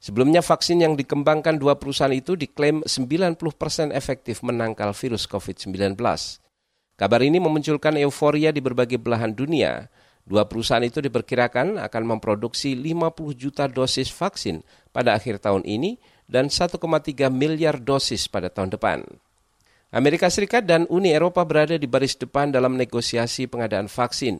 Sebelumnya 0.00 0.40
vaksin 0.40 0.80
yang 0.80 0.96
dikembangkan 0.96 1.60
dua 1.60 1.76
perusahaan 1.76 2.08
itu 2.08 2.40
diklaim 2.40 2.80
90% 2.88 3.36
efektif 3.92 4.40
menangkal 4.40 4.96
virus 4.96 5.28
COVID-19. 5.28 5.76
Kabar 6.96 7.20
ini 7.20 7.36
memunculkan 7.36 8.00
euforia 8.00 8.48
di 8.48 8.64
berbagai 8.64 8.96
belahan 8.96 9.36
dunia. 9.36 9.92
Dua 10.24 10.48
perusahaan 10.48 10.80
itu 10.80 11.04
diperkirakan 11.04 11.76
akan 11.84 12.02
memproduksi 12.16 12.72
50 12.72 13.12
juta 13.36 13.68
dosis 13.68 14.08
vaksin 14.08 14.64
pada 14.88 15.12
akhir 15.20 15.44
tahun 15.44 15.68
ini 15.68 16.00
dan 16.28 16.52
1,3 16.52 16.78
miliar 17.32 17.80
dosis 17.80 18.28
pada 18.28 18.52
tahun 18.52 18.76
depan. 18.76 19.02
Amerika 19.88 20.28
Serikat 20.28 20.68
dan 20.68 20.84
Uni 20.92 21.16
Eropa 21.16 21.40
berada 21.48 21.72
di 21.80 21.88
baris 21.88 22.12
depan 22.12 22.52
dalam 22.52 22.76
negosiasi 22.76 23.48
pengadaan 23.48 23.88
vaksin. 23.88 24.36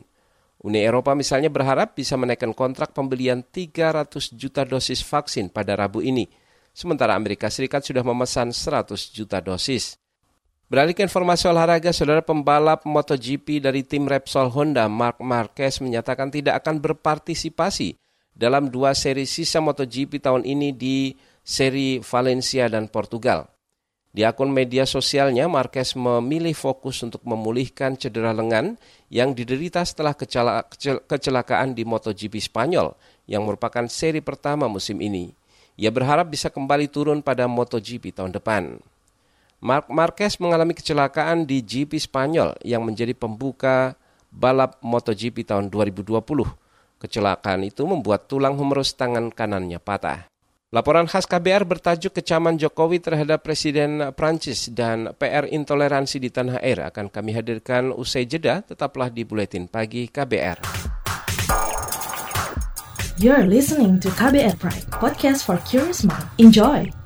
Uni 0.61 0.85
Eropa 0.85 1.17
misalnya 1.17 1.49
berharap 1.49 1.97
bisa 1.97 2.13
menaikkan 2.13 2.53
kontrak 2.53 2.93
pembelian 2.93 3.41
300 3.41 4.37
juta 4.37 4.61
dosis 4.61 5.01
vaksin 5.01 5.49
pada 5.49 5.73
Rabu 5.73 6.05
ini, 6.05 6.29
sementara 6.69 7.17
Amerika 7.17 7.49
Serikat 7.49 7.81
sudah 7.81 8.05
memesan 8.05 8.53
100 8.53 8.93
juta 9.09 9.41
dosis. 9.41 9.97
Beralih 10.69 10.93
ke 10.93 11.01
informasi 11.01 11.49
olahraga, 11.49 11.89
saudara 11.89 12.21
pembalap 12.21 12.85
MotoGP 12.85 13.57
dari 13.57 13.81
tim 13.81 14.05
Repsol 14.05 14.53
Honda, 14.53 14.85
Mark 14.85 15.17
Marquez, 15.17 15.81
menyatakan 15.81 16.29
tidak 16.29 16.61
akan 16.61 16.77
berpartisipasi 16.77 17.97
dalam 18.37 18.69
dua 18.69 18.93
seri 18.93 19.25
sisa 19.25 19.57
MotoGP 19.65 20.21
tahun 20.21 20.45
ini 20.45 20.69
di 20.77 21.17
seri 21.43 22.01
Valencia 22.03 22.67
dan 22.67 22.87
Portugal. 22.91 23.49
Di 24.09 24.25
akun 24.25 24.49
media 24.49 24.89
sosialnya, 24.89 25.45
Marquez 25.45 25.93
memilih 25.93 26.57
fokus 26.57 27.05
untuk 27.05 27.21
memulihkan 27.29 27.93
cedera 27.93 28.33
lengan 28.33 28.73
yang 29.13 29.37
diderita 29.37 29.85
setelah 29.85 30.17
kecelakaan 31.05 31.77
di 31.77 31.85
MotoGP 31.85 32.41
Spanyol 32.41 32.97
yang 33.29 33.45
merupakan 33.45 33.85
seri 33.85 34.17
pertama 34.17 34.65
musim 34.65 34.97
ini. 34.97 35.29
Ia 35.77 35.93
berharap 35.93 36.33
bisa 36.33 36.49
kembali 36.49 36.89
turun 36.89 37.21
pada 37.21 37.45
MotoGP 37.45 38.17
tahun 38.17 38.33
depan. 38.33 38.81
Mark 39.61 39.91
Marquez 39.93 40.41
mengalami 40.41 40.73
kecelakaan 40.73 41.45
di 41.45 41.61
GP 41.61 41.99
Spanyol 42.01 42.57
yang 42.65 42.81
menjadi 42.81 43.13
pembuka 43.13 43.93
balap 44.33 44.81
MotoGP 44.81 45.45
tahun 45.45 45.69
2020. 45.69 46.17
Kecelakaan 46.99 47.61
itu 47.61 47.85
membuat 47.85 48.25
tulang 48.25 48.57
humerus 48.57 48.97
tangan 48.97 49.29
kanannya 49.29 49.77
patah. 49.77 50.27
Laporan 50.69 51.09
khas 51.09 51.25
KBR 51.25 51.65
bertajuk 51.65 52.13
kecaman 52.13 52.53
Jokowi 52.53 53.01
terhadap 53.01 53.41
Presiden 53.41 54.13
Prancis 54.13 54.69
dan 54.69 55.17
PR 55.17 55.49
intoleransi 55.49 56.21
di 56.21 56.29
tanah 56.29 56.61
air 56.61 56.85
akan 56.93 57.09
kami 57.09 57.33
hadirkan 57.33 57.89
usai 57.89 58.29
jeda, 58.29 58.61
tetaplah 58.61 59.09
di 59.09 59.25
Buletin 59.25 59.65
Pagi 59.65 60.05
KBR. 60.13 60.61
You're 63.17 63.49
listening 63.49 63.97
to 63.97 64.13
KBR 64.13 64.61
Pride, 64.61 64.85
podcast 64.93 65.49
for 65.49 65.57
curious 65.65 66.05
mind. 66.05 66.29
Enjoy! 66.37 66.98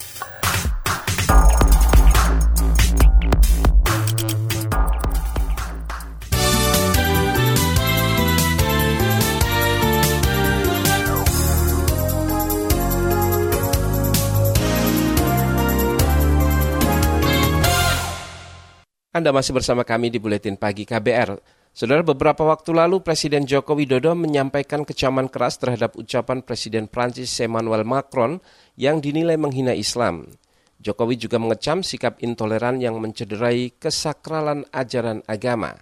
Anda 19.13 19.29
masih 19.29 19.53
bersama 19.53 19.85
kami 19.85 20.09
di 20.09 20.17
Buletin 20.17 20.57
Pagi 20.57 20.89
KBR. 20.89 21.37
Saudara, 21.69 22.01
beberapa 22.01 22.49
waktu 22.49 22.73
lalu 22.73 22.97
Presiden 23.05 23.45
Joko 23.45 23.77
Widodo 23.77 24.17
menyampaikan 24.17 24.81
kecaman 24.81 25.29
keras 25.29 25.61
terhadap 25.61 25.93
ucapan 25.93 26.41
Presiden 26.41 26.89
Prancis 26.89 27.29
Emmanuel 27.37 27.85
Macron 27.85 28.41
yang 28.73 28.97
dinilai 28.97 29.37
menghina 29.37 29.77
Islam. 29.77 30.33
Jokowi 30.81 31.21
juga 31.21 31.37
mengecam 31.37 31.85
sikap 31.85 32.25
intoleran 32.25 32.81
yang 32.81 32.97
mencederai 32.97 33.77
kesakralan 33.77 34.65
ajaran 34.73 35.21
agama. 35.29 35.77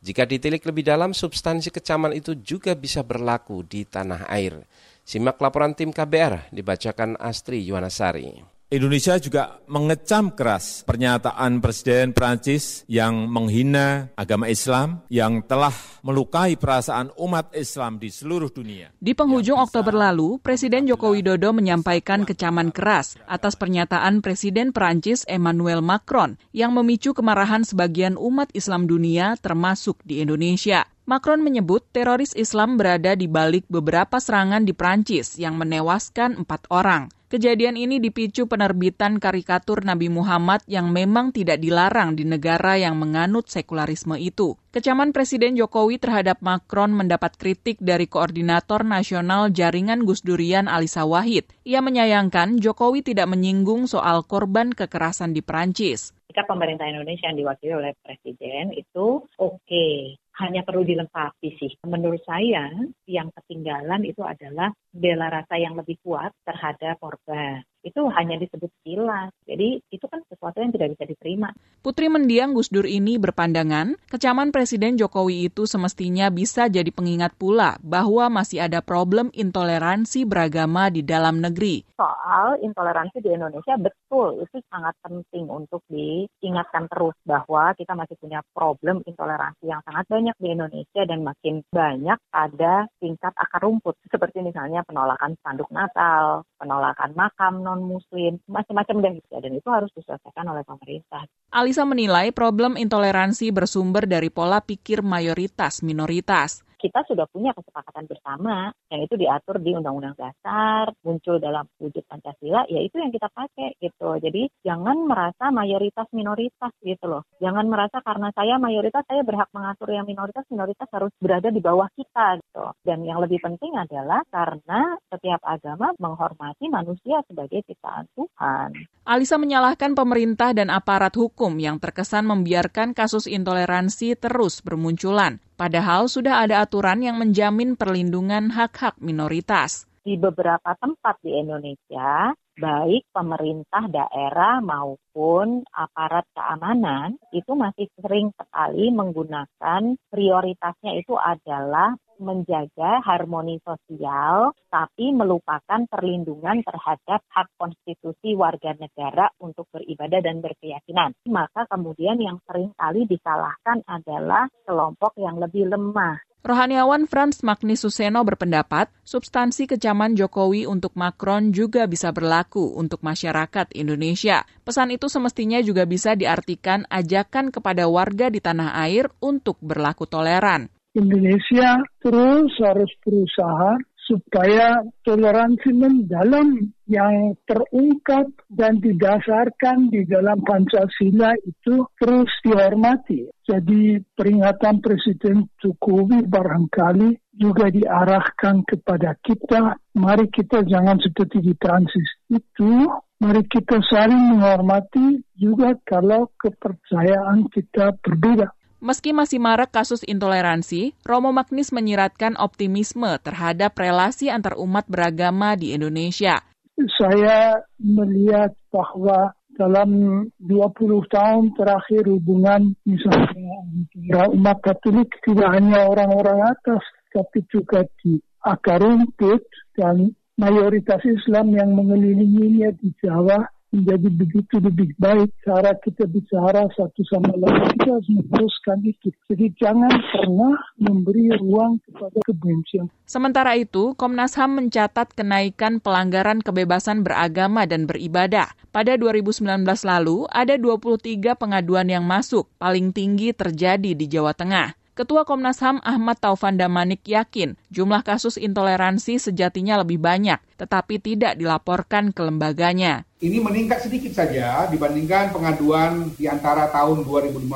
Jika 0.00 0.24
ditilik 0.24 0.64
lebih 0.64 0.88
dalam, 0.88 1.12
substansi 1.12 1.68
kecaman 1.68 2.16
itu 2.16 2.32
juga 2.40 2.72
bisa 2.72 3.04
berlaku 3.04 3.60
di 3.60 3.84
tanah 3.84 4.24
air. 4.32 4.64
Simak 5.04 5.36
laporan 5.36 5.76
tim 5.76 5.92
KBR 5.92 6.48
dibacakan 6.48 7.20
Astri 7.20 7.60
Yuwanasari. 7.60 8.53
Indonesia 8.74 9.14
juga 9.22 9.62
mengecam 9.70 10.34
keras 10.34 10.82
pernyataan 10.82 11.62
Presiden 11.62 12.10
Prancis 12.10 12.82
yang 12.90 13.30
menghina 13.30 14.10
agama 14.18 14.50
Islam 14.50 15.06
yang 15.06 15.46
telah 15.46 15.70
melukai 16.02 16.58
perasaan 16.58 17.14
umat 17.14 17.54
Islam 17.54 18.02
di 18.02 18.10
seluruh 18.10 18.50
dunia. 18.50 18.90
Di 18.98 19.14
penghujung 19.14 19.62
Oktober 19.62 19.94
lalu, 19.94 20.42
Presiden 20.42 20.90
Joko 20.90 21.14
Widodo 21.14 21.54
menyampaikan 21.54 22.26
kecaman 22.26 22.74
keras 22.74 23.14
atas 23.30 23.54
pernyataan 23.54 24.18
Presiden 24.26 24.74
Prancis 24.74 25.22
Emmanuel 25.30 25.78
Macron 25.78 26.34
yang 26.50 26.74
memicu 26.74 27.14
kemarahan 27.14 27.62
sebagian 27.62 28.18
umat 28.18 28.50
Islam 28.58 28.90
dunia 28.90 29.38
termasuk 29.38 30.02
di 30.02 30.18
Indonesia. 30.18 30.82
Macron 31.04 31.44
menyebut 31.44 31.84
teroris 31.92 32.32
Islam 32.32 32.80
berada 32.80 33.12
di 33.12 33.28
balik 33.28 33.68
beberapa 33.68 34.16
serangan 34.16 34.64
di 34.64 34.72
Prancis 34.72 35.36
yang 35.36 35.54
menewaskan 35.60 36.42
empat 36.42 36.64
orang. 36.72 37.12
Kejadian 37.34 37.74
ini 37.74 37.98
dipicu 37.98 38.46
penerbitan 38.46 39.18
karikatur 39.18 39.82
Nabi 39.82 40.06
Muhammad 40.06 40.62
yang 40.70 40.94
memang 40.94 41.34
tidak 41.34 41.58
dilarang 41.58 42.14
di 42.14 42.22
negara 42.22 42.78
yang 42.78 42.94
menganut 42.94 43.50
sekularisme 43.50 44.14
itu. 44.22 44.54
Kecaman 44.70 45.10
Presiden 45.10 45.58
Jokowi 45.58 45.98
terhadap 45.98 46.38
Macron 46.46 46.94
mendapat 46.94 47.34
kritik 47.34 47.82
dari 47.82 48.06
Koordinator 48.06 48.86
Nasional 48.86 49.50
Jaringan 49.50 50.06
Gus 50.06 50.22
Durian 50.22 50.70
Alisa 50.70 51.02
Wahid. 51.10 51.50
Ia 51.66 51.82
menyayangkan 51.82 52.62
Jokowi 52.62 53.02
tidak 53.02 53.26
menyinggung 53.26 53.90
soal 53.90 54.22
korban 54.22 54.70
kekerasan 54.70 55.34
di 55.34 55.42
Prancis. 55.42 56.14
Jika 56.30 56.46
pemerintah 56.46 56.86
Indonesia 56.86 57.34
yang 57.34 57.42
diwakili 57.42 57.74
oleh 57.74 57.98
Presiden 57.98 58.70
itu 58.78 59.26
oke, 59.42 59.58
okay 59.58 60.22
hanya 60.42 60.66
perlu 60.66 60.82
dilengkapi 60.82 61.48
sih. 61.60 61.72
Menurut 61.86 62.22
saya 62.26 62.70
yang 63.06 63.28
ketinggalan 63.30 64.02
itu 64.02 64.22
adalah 64.26 64.74
bela 64.90 65.30
rasa 65.30 65.54
yang 65.60 65.78
lebih 65.78 66.00
kuat 66.02 66.34
terhadap 66.42 66.98
korban 66.98 67.62
itu 67.84 68.00
hanya 68.16 68.40
disebut 68.40 68.72
kilas. 68.82 69.30
Jadi 69.44 69.84
itu 69.92 70.06
kan 70.08 70.24
sesuatu 70.26 70.58
yang 70.58 70.72
tidak 70.72 70.96
bisa 70.96 71.04
diterima. 71.04 71.52
Putri 71.84 72.08
mendiang 72.08 72.56
Gus 72.56 72.72
Dur 72.72 72.88
ini 72.88 73.20
berpandangan, 73.20 74.00
kecaman 74.08 74.50
Presiden 74.50 74.96
Jokowi 74.96 75.52
itu 75.52 75.68
semestinya 75.68 76.32
bisa 76.32 76.66
jadi 76.72 76.88
pengingat 76.88 77.36
pula 77.36 77.76
bahwa 77.84 78.32
masih 78.32 78.64
ada 78.64 78.80
problem 78.80 79.28
intoleransi 79.36 80.24
beragama 80.24 80.88
di 80.88 81.04
dalam 81.04 81.44
negeri. 81.44 81.84
Soal 81.94 82.56
intoleransi 82.64 83.20
di 83.20 83.30
Indonesia 83.36 83.76
betul, 83.76 84.40
itu 84.40 84.64
sangat 84.72 84.96
penting 85.04 85.46
untuk 85.52 85.84
diingatkan 85.92 86.88
terus 86.88 87.14
bahwa 87.28 87.76
kita 87.76 87.92
masih 87.92 88.16
punya 88.16 88.40
problem 88.56 89.04
intoleransi 89.04 89.68
yang 89.68 89.84
sangat 89.84 90.08
banyak 90.08 90.36
di 90.40 90.48
Indonesia 90.56 91.02
dan 91.04 91.20
makin 91.20 91.60
banyak 91.68 92.18
pada 92.32 92.88
tingkat 92.96 93.32
akar 93.36 93.60
rumput. 93.60 94.00
Seperti 94.08 94.40
misalnya 94.40 94.80
penolakan 94.88 95.36
spanduk 95.36 95.68
Natal, 95.68 96.48
penolakan 96.56 97.12
makam 97.12 97.60
non-muslim, 97.74 98.40
macam-macam 98.48 98.96
dan 99.04 99.12
gitu. 99.20 99.36
Dan 99.36 99.52
itu 99.52 99.68
harus 99.68 99.90
diselesaikan 99.92 100.48
oleh 100.48 100.64
pemerintah. 100.64 101.28
Alisa 101.52 101.84
menilai 101.84 102.32
problem 102.32 102.80
intoleransi 102.80 103.52
bersumber 103.52 104.08
dari 104.08 104.32
pola 104.32 104.64
pikir 104.64 105.04
mayoritas 105.04 105.84
minoritas 105.84 106.63
kita 106.84 107.00
sudah 107.08 107.24
punya 107.32 107.56
kesepakatan 107.56 108.04
bersama 108.04 108.68
yang 108.92 109.00
itu 109.00 109.16
diatur 109.16 109.56
di 109.56 109.72
Undang-Undang 109.72 110.20
Dasar, 110.20 110.92
muncul 111.00 111.40
dalam 111.40 111.64
wujud 111.80 112.04
Pancasila, 112.04 112.68
ya 112.68 112.84
itu 112.84 113.00
yang 113.00 113.08
kita 113.08 113.32
pakai 113.32 113.80
gitu. 113.80 114.20
Jadi 114.20 114.52
jangan 114.60 115.08
merasa 115.08 115.48
mayoritas 115.48 116.04
minoritas 116.12 116.76
gitu 116.84 117.08
loh. 117.08 117.24
Jangan 117.40 117.64
merasa 117.72 118.04
karena 118.04 118.28
saya 118.36 118.60
mayoritas 118.60 119.00
saya 119.08 119.24
berhak 119.24 119.48
mengatur 119.56 119.96
yang 119.96 120.04
minoritas, 120.04 120.44
minoritas 120.52 120.84
harus 120.92 121.08
berada 121.16 121.48
di 121.48 121.64
bawah 121.64 121.88
kita 121.96 122.36
gitu. 122.44 122.68
Dan 122.84 123.00
yang 123.08 123.24
lebih 123.24 123.40
penting 123.40 123.72
adalah 123.80 124.20
karena 124.28 125.00
setiap 125.08 125.40
agama 125.40 125.96
menghormati 125.96 126.68
manusia 126.68 127.24
sebagai 127.24 127.64
ciptaan 127.64 128.04
Tuhan. 128.12 128.76
Alisa 129.08 129.40
menyalahkan 129.40 129.96
pemerintah 129.96 130.52
dan 130.52 130.68
aparat 130.68 131.16
hukum 131.16 131.56
yang 131.56 131.80
terkesan 131.80 132.28
membiarkan 132.28 132.92
kasus 132.92 133.24
intoleransi 133.24 134.20
terus 134.20 134.60
bermunculan. 134.60 135.40
Padahal 135.54 136.10
sudah 136.10 136.42
ada 136.42 136.66
aturan 136.66 136.98
yang 136.98 137.14
menjamin 137.14 137.78
perlindungan 137.78 138.50
hak-hak 138.50 138.98
minoritas. 138.98 139.86
Di 140.02 140.18
beberapa 140.18 140.74
tempat 140.76 141.22
di 141.22 141.32
Indonesia, 141.32 142.34
baik 142.58 143.08
pemerintah 143.14 143.86
daerah 143.90 144.58
maupun 144.60 145.62
aparat 145.70 146.26
keamanan 146.34 147.18
itu 147.30 147.54
masih 147.54 147.86
sering 147.98 148.34
sekali 148.34 148.90
menggunakan 148.94 149.98
prioritasnya 150.10 150.92
itu 150.98 151.14
adalah 151.18 151.94
menjaga 152.18 153.02
harmoni 153.02 153.58
sosial, 153.62 154.52
tapi 154.68 155.10
melupakan 155.14 155.86
perlindungan 155.90 156.62
terhadap 156.62 157.20
hak 157.30 157.48
konstitusi 157.58 158.34
warga 158.34 158.74
negara 158.76 159.30
untuk 159.40 159.70
beribadah 159.70 160.20
dan 160.20 160.42
berkeyakinan. 160.42 161.14
Maka 161.30 161.66
kemudian 161.70 162.18
yang 162.20 162.38
sering 162.44 162.74
kali 162.74 163.06
disalahkan 163.06 163.82
adalah 163.86 164.50
kelompok 164.66 165.14
yang 165.18 165.38
lebih 165.38 165.70
lemah. 165.70 166.18
Rohaniawan 166.44 167.08
Frans 167.08 167.40
Magni 167.40 167.72
Suseno 167.72 168.20
berpendapat, 168.20 168.92
substansi 169.00 169.64
kecaman 169.64 170.12
Jokowi 170.12 170.68
untuk 170.68 170.92
Macron 170.92 171.56
juga 171.56 171.88
bisa 171.88 172.12
berlaku 172.12 172.76
untuk 172.76 173.00
masyarakat 173.00 173.72
Indonesia. 173.72 174.44
Pesan 174.60 174.92
itu 174.92 175.08
semestinya 175.08 175.64
juga 175.64 175.88
bisa 175.88 176.12
diartikan 176.12 176.84
ajakan 176.92 177.48
kepada 177.48 177.88
warga 177.88 178.28
di 178.28 178.44
tanah 178.44 178.76
air 178.76 179.08
untuk 179.24 179.56
berlaku 179.64 180.04
toleran. 180.04 180.68
Indonesia 180.94 181.82
terus 181.98 182.54
harus 182.62 182.90
berusaha 183.02 183.76
supaya 184.04 184.84
toleransi 185.02 185.72
mendalam 185.72 186.70
yang 186.84 187.32
terungkap 187.48 188.28
dan 188.52 188.76
didasarkan 188.76 189.88
di 189.88 190.04
dalam 190.04 190.44
Pancasila 190.44 191.32
itu 191.40 191.88
terus 191.96 192.28
dihormati. 192.44 193.24
Jadi 193.48 194.00
peringatan 194.12 194.84
Presiden 194.84 195.48
Jokowi 195.56 196.28
barangkali 196.28 197.16
juga 197.34 197.72
diarahkan 197.72 198.62
kepada 198.68 199.16
kita, 199.24 199.80
mari 199.96 200.28
kita 200.30 200.62
jangan 200.68 201.00
seperti 201.00 201.40
di 201.40 201.52
Prancis 201.56 202.08
itu, 202.30 202.86
mari 203.18 203.42
kita 203.48 203.80
saling 203.88 204.36
menghormati 204.36 205.24
juga 205.34 205.74
kalau 205.82 206.30
kepercayaan 206.38 207.48
kita 207.50 207.96
berbeda. 208.04 208.52
Meski 208.84 209.16
masih 209.16 209.40
marak 209.40 209.72
kasus 209.72 210.04
intoleransi, 210.04 210.92
Romo 211.08 211.32
Magnis 211.32 211.72
menyiratkan 211.72 212.36
optimisme 212.36 213.16
terhadap 213.24 213.72
relasi 213.80 214.28
antar 214.28 214.60
umat 214.60 214.84
beragama 214.92 215.56
di 215.56 215.72
Indonesia. 215.72 216.44
Saya 216.76 217.64
melihat 217.80 218.52
bahwa 218.68 219.32
dalam 219.56 219.88
20 220.36 221.00
tahun 221.08 221.56
terakhir 221.56 222.12
hubungan 222.12 222.76
misalnya 222.84 223.56
antara 223.72 224.28
umat 224.36 224.60
Katolik 224.60 225.08
tidak 225.24 225.48
hanya 225.56 225.88
orang-orang 225.88 226.44
atas, 226.44 226.84
tapi 227.08 227.40
juga 227.48 227.88
di 228.04 228.20
akar 228.44 228.84
rumput 228.84 229.48
dan 229.80 230.12
mayoritas 230.36 231.00
Islam 231.08 231.56
yang 231.56 231.72
mengelilinginya 231.72 232.76
di 232.76 232.92
Jawa 233.00 233.48
menjadi 233.74 234.08
begitu 234.08 234.54
lebih 234.62 234.94
baik 235.02 235.34
cara 235.42 235.74
kita 235.82 236.06
bicara 236.06 236.70
satu 236.78 237.02
sama 237.10 237.34
lain. 237.34 237.74
Kita 237.74 237.90
harus 237.98 238.08
meneruskan 238.08 238.78
itu. 238.86 239.10
Jadi 239.26 239.46
jangan 239.58 239.90
pernah 240.14 240.54
memberi 240.78 241.34
ruang 241.42 241.82
kepada 241.82 242.18
kebencian. 242.22 242.86
Sementara 243.04 243.58
itu 243.58 243.98
Komnas 243.98 244.38
HAM 244.38 244.62
mencatat 244.62 245.12
kenaikan 245.12 245.82
pelanggaran 245.82 246.40
kebebasan 246.40 247.02
beragama 247.02 247.66
dan 247.66 247.90
beribadah. 247.90 248.54
Pada 248.70 248.94
2019 248.94 249.66
lalu 249.84 250.30
ada 250.30 250.54
23 250.54 251.34
pengaduan 251.34 251.90
yang 251.90 252.06
masuk. 252.06 252.46
Paling 252.62 252.94
tinggi 252.94 253.34
terjadi 253.34 253.92
di 253.92 254.06
Jawa 254.06 254.32
Tengah. 254.32 254.78
Ketua 254.94 255.26
Komnas 255.26 255.58
HAM 255.58 255.82
Ahmad 255.82 256.22
Taufan 256.22 256.54
Damanik 256.54 257.02
yakin 257.02 257.58
jumlah 257.66 258.06
kasus 258.06 258.38
intoleransi 258.38 259.18
sejatinya 259.18 259.82
lebih 259.82 259.98
banyak, 259.98 260.38
tetapi 260.56 261.02
tidak 261.02 261.36
dilaporkan 261.38 262.10
ke 262.10 262.22
lembaganya. 262.24 263.04
Ini 263.24 263.40
meningkat 263.40 263.88
sedikit 263.88 264.12
saja 264.12 264.68
dibandingkan 264.68 265.32
pengaduan 265.32 266.12
di 266.12 266.28
antara 266.28 266.68
tahun 266.68 267.08
2015 267.08 267.48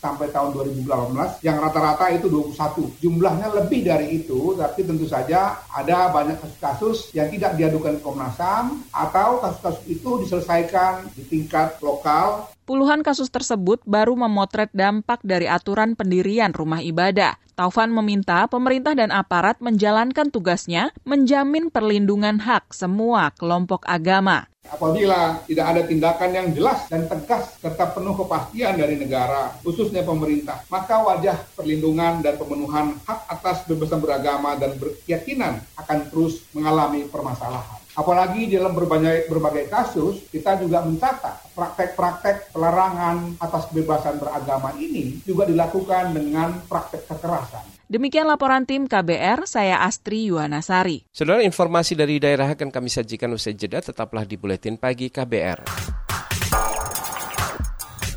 sampai 0.00 0.32
tahun 0.32 0.56
2018 0.56 1.44
yang 1.44 1.60
rata-rata 1.60 2.08
itu 2.16 2.32
21. 2.32 2.96
Jumlahnya 2.96 3.52
lebih 3.52 3.84
dari 3.84 4.24
itu, 4.24 4.56
tapi 4.56 4.88
tentu 4.88 5.04
saja 5.04 5.60
ada 5.68 6.08
banyak 6.08 6.40
kasus-kasus 6.40 7.12
yang 7.12 7.28
tidak 7.28 7.60
diadukan 7.60 8.00
Komnas 8.00 8.40
HAM 8.40 8.88
atau 8.88 9.36
kasus-kasus 9.44 9.84
itu 9.84 10.10
diselesaikan 10.24 11.12
di 11.12 11.28
tingkat 11.28 11.76
lokal. 11.84 12.48
Puluhan 12.64 13.04
kasus 13.04 13.28
tersebut 13.28 13.84
baru 13.84 14.16
memotret 14.16 14.72
dampak 14.72 15.20
dari 15.26 15.44
aturan 15.44 15.92
pendirian 15.92 16.56
rumah 16.56 16.80
ibadah. 16.80 17.36
Taufan 17.62 17.94
meminta 17.94 18.50
pemerintah 18.50 18.90
dan 18.90 19.14
aparat 19.14 19.62
menjalankan 19.62 20.34
tugasnya 20.34 20.90
menjamin 21.06 21.70
perlindungan 21.70 22.42
hak 22.42 22.74
semua 22.74 23.30
kelompok 23.38 23.86
agama. 23.86 24.50
Apabila 24.66 25.38
tidak 25.46 25.66
ada 25.70 25.82
tindakan 25.86 26.30
yang 26.34 26.48
jelas 26.58 26.90
dan 26.90 27.06
tegas 27.06 27.54
serta 27.62 27.94
penuh 27.94 28.18
kepastian 28.18 28.74
dari 28.74 28.98
negara, 28.98 29.54
khususnya 29.62 30.02
pemerintah, 30.02 30.58
maka 30.74 31.06
wajah 31.06 31.38
perlindungan 31.54 32.18
dan 32.18 32.34
pemenuhan 32.34 32.98
hak 33.06 33.30
atas 33.30 33.62
kebebasan 33.62 34.02
beragama 34.02 34.58
dan 34.58 34.74
berkeyakinan 34.82 35.62
akan 35.78 35.98
terus 36.10 36.42
mengalami 36.50 37.06
permasalahan. 37.06 37.81
Apalagi 37.92 38.48
dalam 38.48 38.72
berbagai, 38.72 39.28
berbagai 39.28 39.68
kasus, 39.68 40.24
kita 40.32 40.56
juga 40.56 40.80
mencatat 40.80 41.52
praktek-praktek 41.52 42.56
pelarangan 42.56 43.36
atas 43.36 43.68
kebebasan 43.68 44.16
beragama 44.16 44.72
ini 44.80 45.20
juga 45.28 45.44
dilakukan 45.44 46.16
dengan 46.16 46.56
praktek 46.64 47.04
kekerasan. 47.04 47.68
Demikian 47.92 48.24
laporan 48.24 48.64
tim 48.64 48.88
KBR, 48.88 49.44
saya 49.44 49.84
Astri 49.84 50.32
Yuwanasari. 50.32 51.04
Saudara, 51.12 51.44
informasi 51.44 51.92
dari 51.92 52.16
daerah 52.16 52.56
akan 52.56 52.72
kami 52.72 52.88
sajikan 52.88 53.28
usai 53.36 53.52
jeda, 53.52 53.84
tetaplah 53.84 54.24
di 54.24 54.40
Buletin 54.40 54.80
Pagi 54.80 55.12
KBR. 55.12 55.60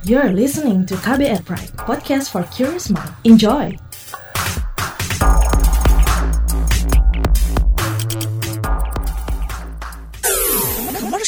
You're 0.07 0.31
listening 0.31 0.88
to 0.88 0.95
KBR 0.95 1.43
Pride, 1.43 1.75
podcast 1.75 2.31
for 2.31 2.47
curious 2.55 2.88
mind. 2.88 3.11
Enjoy! 3.27 3.85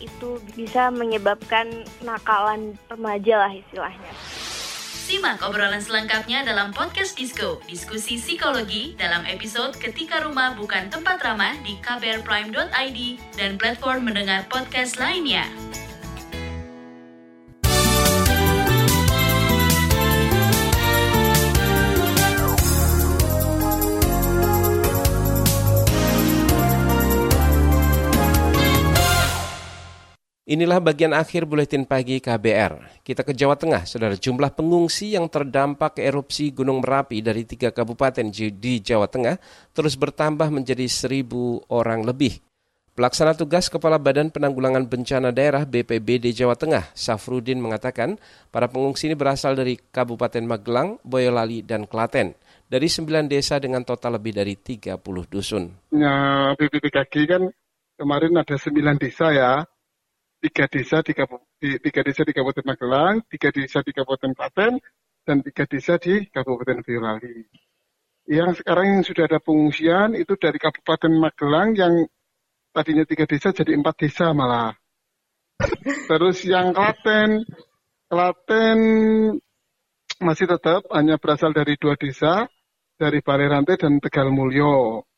itu 0.00 0.40
bisa 0.56 0.88
menyebabkan 0.88 1.84
nakalan 2.00 2.78
remaja 2.88 3.44
lah 3.44 3.52
istilahnya. 3.52 4.12
Simak 5.04 5.44
obrolan 5.44 5.84
selengkapnya 5.84 6.48
dalam 6.48 6.72
podcast 6.72 7.12
Disco, 7.12 7.60
diskusi 7.68 8.16
psikologi 8.16 8.96
dalam 8.96 9.28
episode 9.28 9.76
Ketika 9.76 10.24
Rumah 10.24 10.56
Bukan 10.56 10.88
Tempat 10.88 11.20
Ramah 11.20 11.60
di 11.60 11.76
kbrprime.id 11.84 12.98
dan 13.36 13.60
platform 13.60 14.08
mendengar 14.08 14.48
podcast 14.48 14.96
lainnya. 14.96 15.44
Inilah 30.44 30.76
bagian 30.76 31.16
akhir 31.16 31.48
buletin 31.48 31.88
pagi 31.88 32.20
KBR. 32.20 33.00
Kita 33.00 33.24
ke 33.24 33.32
Jawa 33.32 33.56
Tengah, 33.56 33.88
saudara. 33.88 34.12
Jumlah 34.12 34.52
pengungsi 34.52 35.16
yang 35.16 35.24
terdampak 35.32 35.96
erupsi 35.96 36.52
Gunung 36.52 36.84
Merapi 36.84 37.24
dari 37.24 37.48
tiga 37.48 37.72
kabupaten 37.72 38.28
di 38.52 38.76
Jawa 38.76 39.08
Tengah 39.08 39.40
terus 39.72 39.96
bertambah 39.96 40.52
menjadi 40.52 40.84
seribu 40.84 41.64
orang 41.72 42.04
lebih. 42.04 42.44
Pelaksana 42.92 43.32
tugas 43.32 43.72
Kepala 43.72 43.96
Badan 43.96 44.28
Penanggulangan 44.28 44.84
Bencana 44.84 45.32
Daerah 45.32 45.64
BPBD 45.64 46.36
Jawa 46.36 46.60
Tengah, 46.60 46.92
Safrudin 46.92 47.56
mengatakan 47.56 48.20
para 48.52 48.68
pengungsi 48.68 49.08
ini 49.08 49.16
berasal 49.16 49.56
dari 49.56 49.80
Kabupaten 49.80 50.44
Magelang, 50.44 51.00
Boyolali, 51.08 51.64
dan 51.64 51.88
Klaten. 51.88 52.36
Dari 52.68 52.92
sembilan 52.92 53.32
desa 53.32 53.56
dengan 53.56 53.80
total 53.80 54.20
lebih 54.20 54.36
dari 54.36 54.60
30 54.60 55.00
dusun. 55.24 55.88
Ya, 55.88 56.52
BPBKG 56.52 57.14
kan 57.32 57.48
kemarin 57.96 58.36
ada 58.36 58.60
sembilan 58.60 59.00
desa 59.00 59.32
ya, 59.32 59.64
tiga 60.44 60.68
desa 60.68 61.00
di, 61.00 61.16
tiga 61.80 62.00
desa 62.04 62.20
di 62.20 62.36
Kabupaten 62.36 62.68
Magelang, 62.68 63.24
tiga 63.32 63.48
desa 63.48 63.80
di 63.80 63.96
Kabupaten 63.96 64.36
Klaten, 64.36 64.76
dan 65.24 65.40
tiga 65.40 65.64
desa 65.64 65.96
di 65.96 66.28
Kabupaten 66.28 66.84
Boyolali. 66.84 67.48
Yang 68.28 68.60
sekarang 68.60 69.00
yang 69.00 69.04
sudah 69.04 69.24
ada 69.24 69.40
pengungsian 69.40 70.12
itu 70.12 70.36
dari 70.36 70.60
Kabupaten 70.60 71.12
Magelang 71.16 71.72
yang 71.72 72.04
tadinya 72.76 73.08
tiga 73.08 73.24
desa 73.24 73.56
jadi 73.56 73.72
empat 73.72 73.96
desa 74.04 74.36
malah. 74.36 74.76
Terus 76.12 76.44
yang 76.44 76.76
Klaten, 76.76 77.48
Klaten 78.12 78.78
masih 80.20 80.44
tetap 80.44 80.84
hanya 80.92 81.16
berasal 81.16 81.56
dari 81.56 81.80
dua 81.80 81.96
desa, 81.96 82.44
dari 83.00 83.24
Balai 83.24 83.48
Rantai 83.48 83.80
dan 83.80 83.96
Tegal 83.96 84.28
Mulyo. 84.28 85.08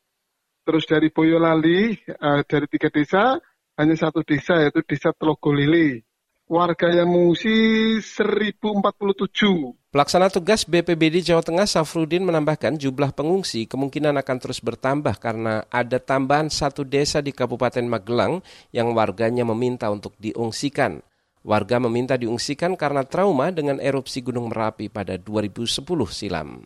Terus 0.67 0.83
dari 0.87 1.11
Boyolali, 1.11 1.95
uh, 2.15 2.43
dari 2.43 2.67
tiga 2.67 2.91
desa, 2.91 3.39
hanya 3.77 3.95
satu 3.95 4.25
desa 4.25 4.57
yaitu 4.59 4.81
desa 4.83 5.13
Telogolili. 5.13 6.01
Warga 6.47 6.87
yang 6.87 7.11
mengungsi 7.11 7.51
1047. 7.99 9.75
Pelaksana 9.91 10.31
tugas 10.31 10.63
BPBD 10.63 11.19
Jawa 11.19 11.43
Tengah 11.43 11.67
Safrudin 11.67 12.23
menambahkan 12.23 12.79
jumlah 12.79 13.11
pengungsi 13.11 13.67
kemungkinan 13.67 14.15
akan 14.15 14.37
terus 14.39 14.63
bertambah 14.63 15.19
karena 15.19 15.67
ada 15.67 15.99
tambahan 15.99 16.47
satu 16.47 16.87
desa 16.87 17.19
di 17.19 17.35
Kabupaten 17.35 17.83
Magelang 17.83 18.39
yang 18.71 18.95
warganya 18.95 19.43
meminta 19.43 19.91
untuk 19.91 20.15
diungsikan. 20.23 21.03
Warga 21.43 21.83
meminta 21.83 22.15
diungsikan 22.15 22.79
karena 22.79 23.03
trauma 23.03 23.51
dengan 23.51 23.83
erupsi 23.83 24.23
Gunung 24.23 24.47
Merapi 24.47 24.87
pada 24.87 25.19
2010 25.19 25.83
silam. 26.15 26.63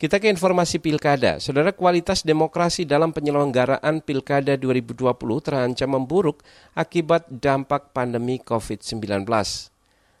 Kita 0.00 0.16
ke 0.16 0.32
informasi 0.32 0.80
pilkada. 0.80 1.36
Saudara 1.44 1.76
kualitas 1.76 2.24
demokrasi 2.24 2.88
dalam 2.88 3.12
penyelenggaraan 3.12 4.00
pilkada 4.00 4.56
2020 4.56 5.12
terancam 5.44 5.92
memburuk 5.92 6.40
akibat 6.72 7.28
dampak 7.28 7.92
pandemi 7.92 8.40
COVID-19. 8.40 9.28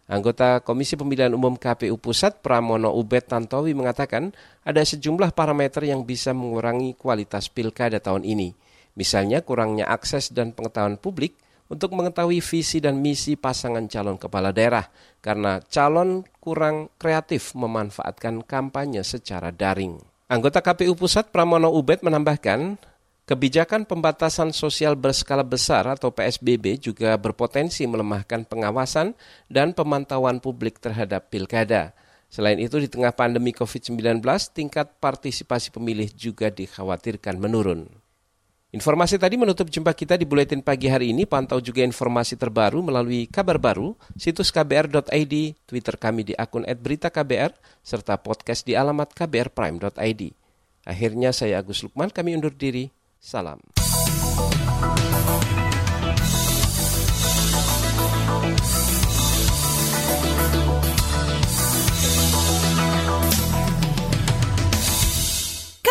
Anggota 0.04 0.60
Komisi 0.60 1.00
Pemilihan 1.00 1.32
Umum 1.32 1.56
KPU 1.56 1.96
Pusat 1.96 2.44
Pramono 2.44 2.92
Ubed 2.92 3.24
Tantowi 3.24 3.72
mengatakan 3.72 4.36
ada 4.68 4.84
sejumlah 4.84 5.32
parameter 5.32 5.88
yang 5.88 6.04
bisa 6.04 6.36
mengurangi 6.36 6.92
kualitas 6.92 7.48
pilkada 7.48 8.04
tahun 8.04 8.28
ini. 8.28 8.52
Misalnya 9.00 9.40
kurangnya 9.40 9.88
akses 9.88 10.28
dan 10.28 10.52
pengetahuan 10.52 11.00
publik, 11.00 11.40
untuk 11.70 11.94
mengetahui 11.94 12.42
visi 12.42 12.82
dan 12.82 12.98
misi 12.98 13.38
pasangan 13.38 13.86
calon 13.86 14.18
kepala 14.18 14.50
daerah 14.50 14.90
karena 15.22 15.62
calon 15.70 16.26
kurang 16.42 16.90
kreatif 16.98 17.54
memanfaatkan 17.54 18.42
kampanye 18.42 19.06
secara 19.06 19.54
daring. 19.54 20.02
Anggota 20.26 20.58
KPU 20.58 20.98
Pusat 20.98 21.30
Pramono 21.30 21.70
Ubed 21.70 22.02
menambahkan, 22.02 22.78
kebijakan 23.26 23.86
pembatasan 23.86 24.50
sosial 24.50 24.98
berskala 24.98 25.46
besar 25.46 25.86
atau 25.86 26.10
PSBB 26.10 26.82
juga 26.82 27.14
berpotensi 27.14 27.86
melemahkan 27.86 28.42
pengawasan 28.46 29.14
dan 29.46 29.70
pemantauan 29.70 30.42
publik 30.42 30.82
terhadap 30.82 31.30
pilkada. 31.30 31.94
Selain 32.30 32.62
itu, 32.62 32.78
di 32.78 32.86
tengah 32.86 33.10
pandemi 33.10 33.50
COVID-19, 33.50 34.22
tingkat 34.54 35.02
partisipasi 35.02 35.74
pemilih 35.74 36.06
juga 36.14 36.46
dikhawatirkan 36.46 37.34
menurun. 37.34 37.90
Informasi 38.70 39.18
tadi 39.18 39.34
menutup 39.34 39.66
jumpa 39.66 39.90
kita 39.90 40.14
di 40.14 40.22
Buletin 40.22 40.62
Pagi 40.62 40.86
hari 40.86 41.10
ini. 41.10 41.26
Pantau 41.26 41.58
juga 41.58 41.82
informasi 41.82 42.38
terbaru 42.38 42.86
melalui 42.86 43.26
kabar 43.26 43.58
baru, 43.58 43.98
situs 44.14 44.54
kbr.id, 44.54 45.34
Twitter 45.66 45.98
kami 45.98 46.30
di 46.30 46.34
akun 46.38 46.62
@beritaKBR, 46.62 47.50
serta 47.82 48.14
podcast 48.22 48.62
di 48.62 48.78
alamat 48.78 49.10
kbrprime.id. 49.10 50.22
Akhirnya 50.86 51.34
saya 51.34 51.58
Agus 51.58 51.82
Lukman, 51.82 52.14
kami 52.14 52.38
undur 52.38 52.54
diri. 52.54 52.94
Salam. 53.18 53.58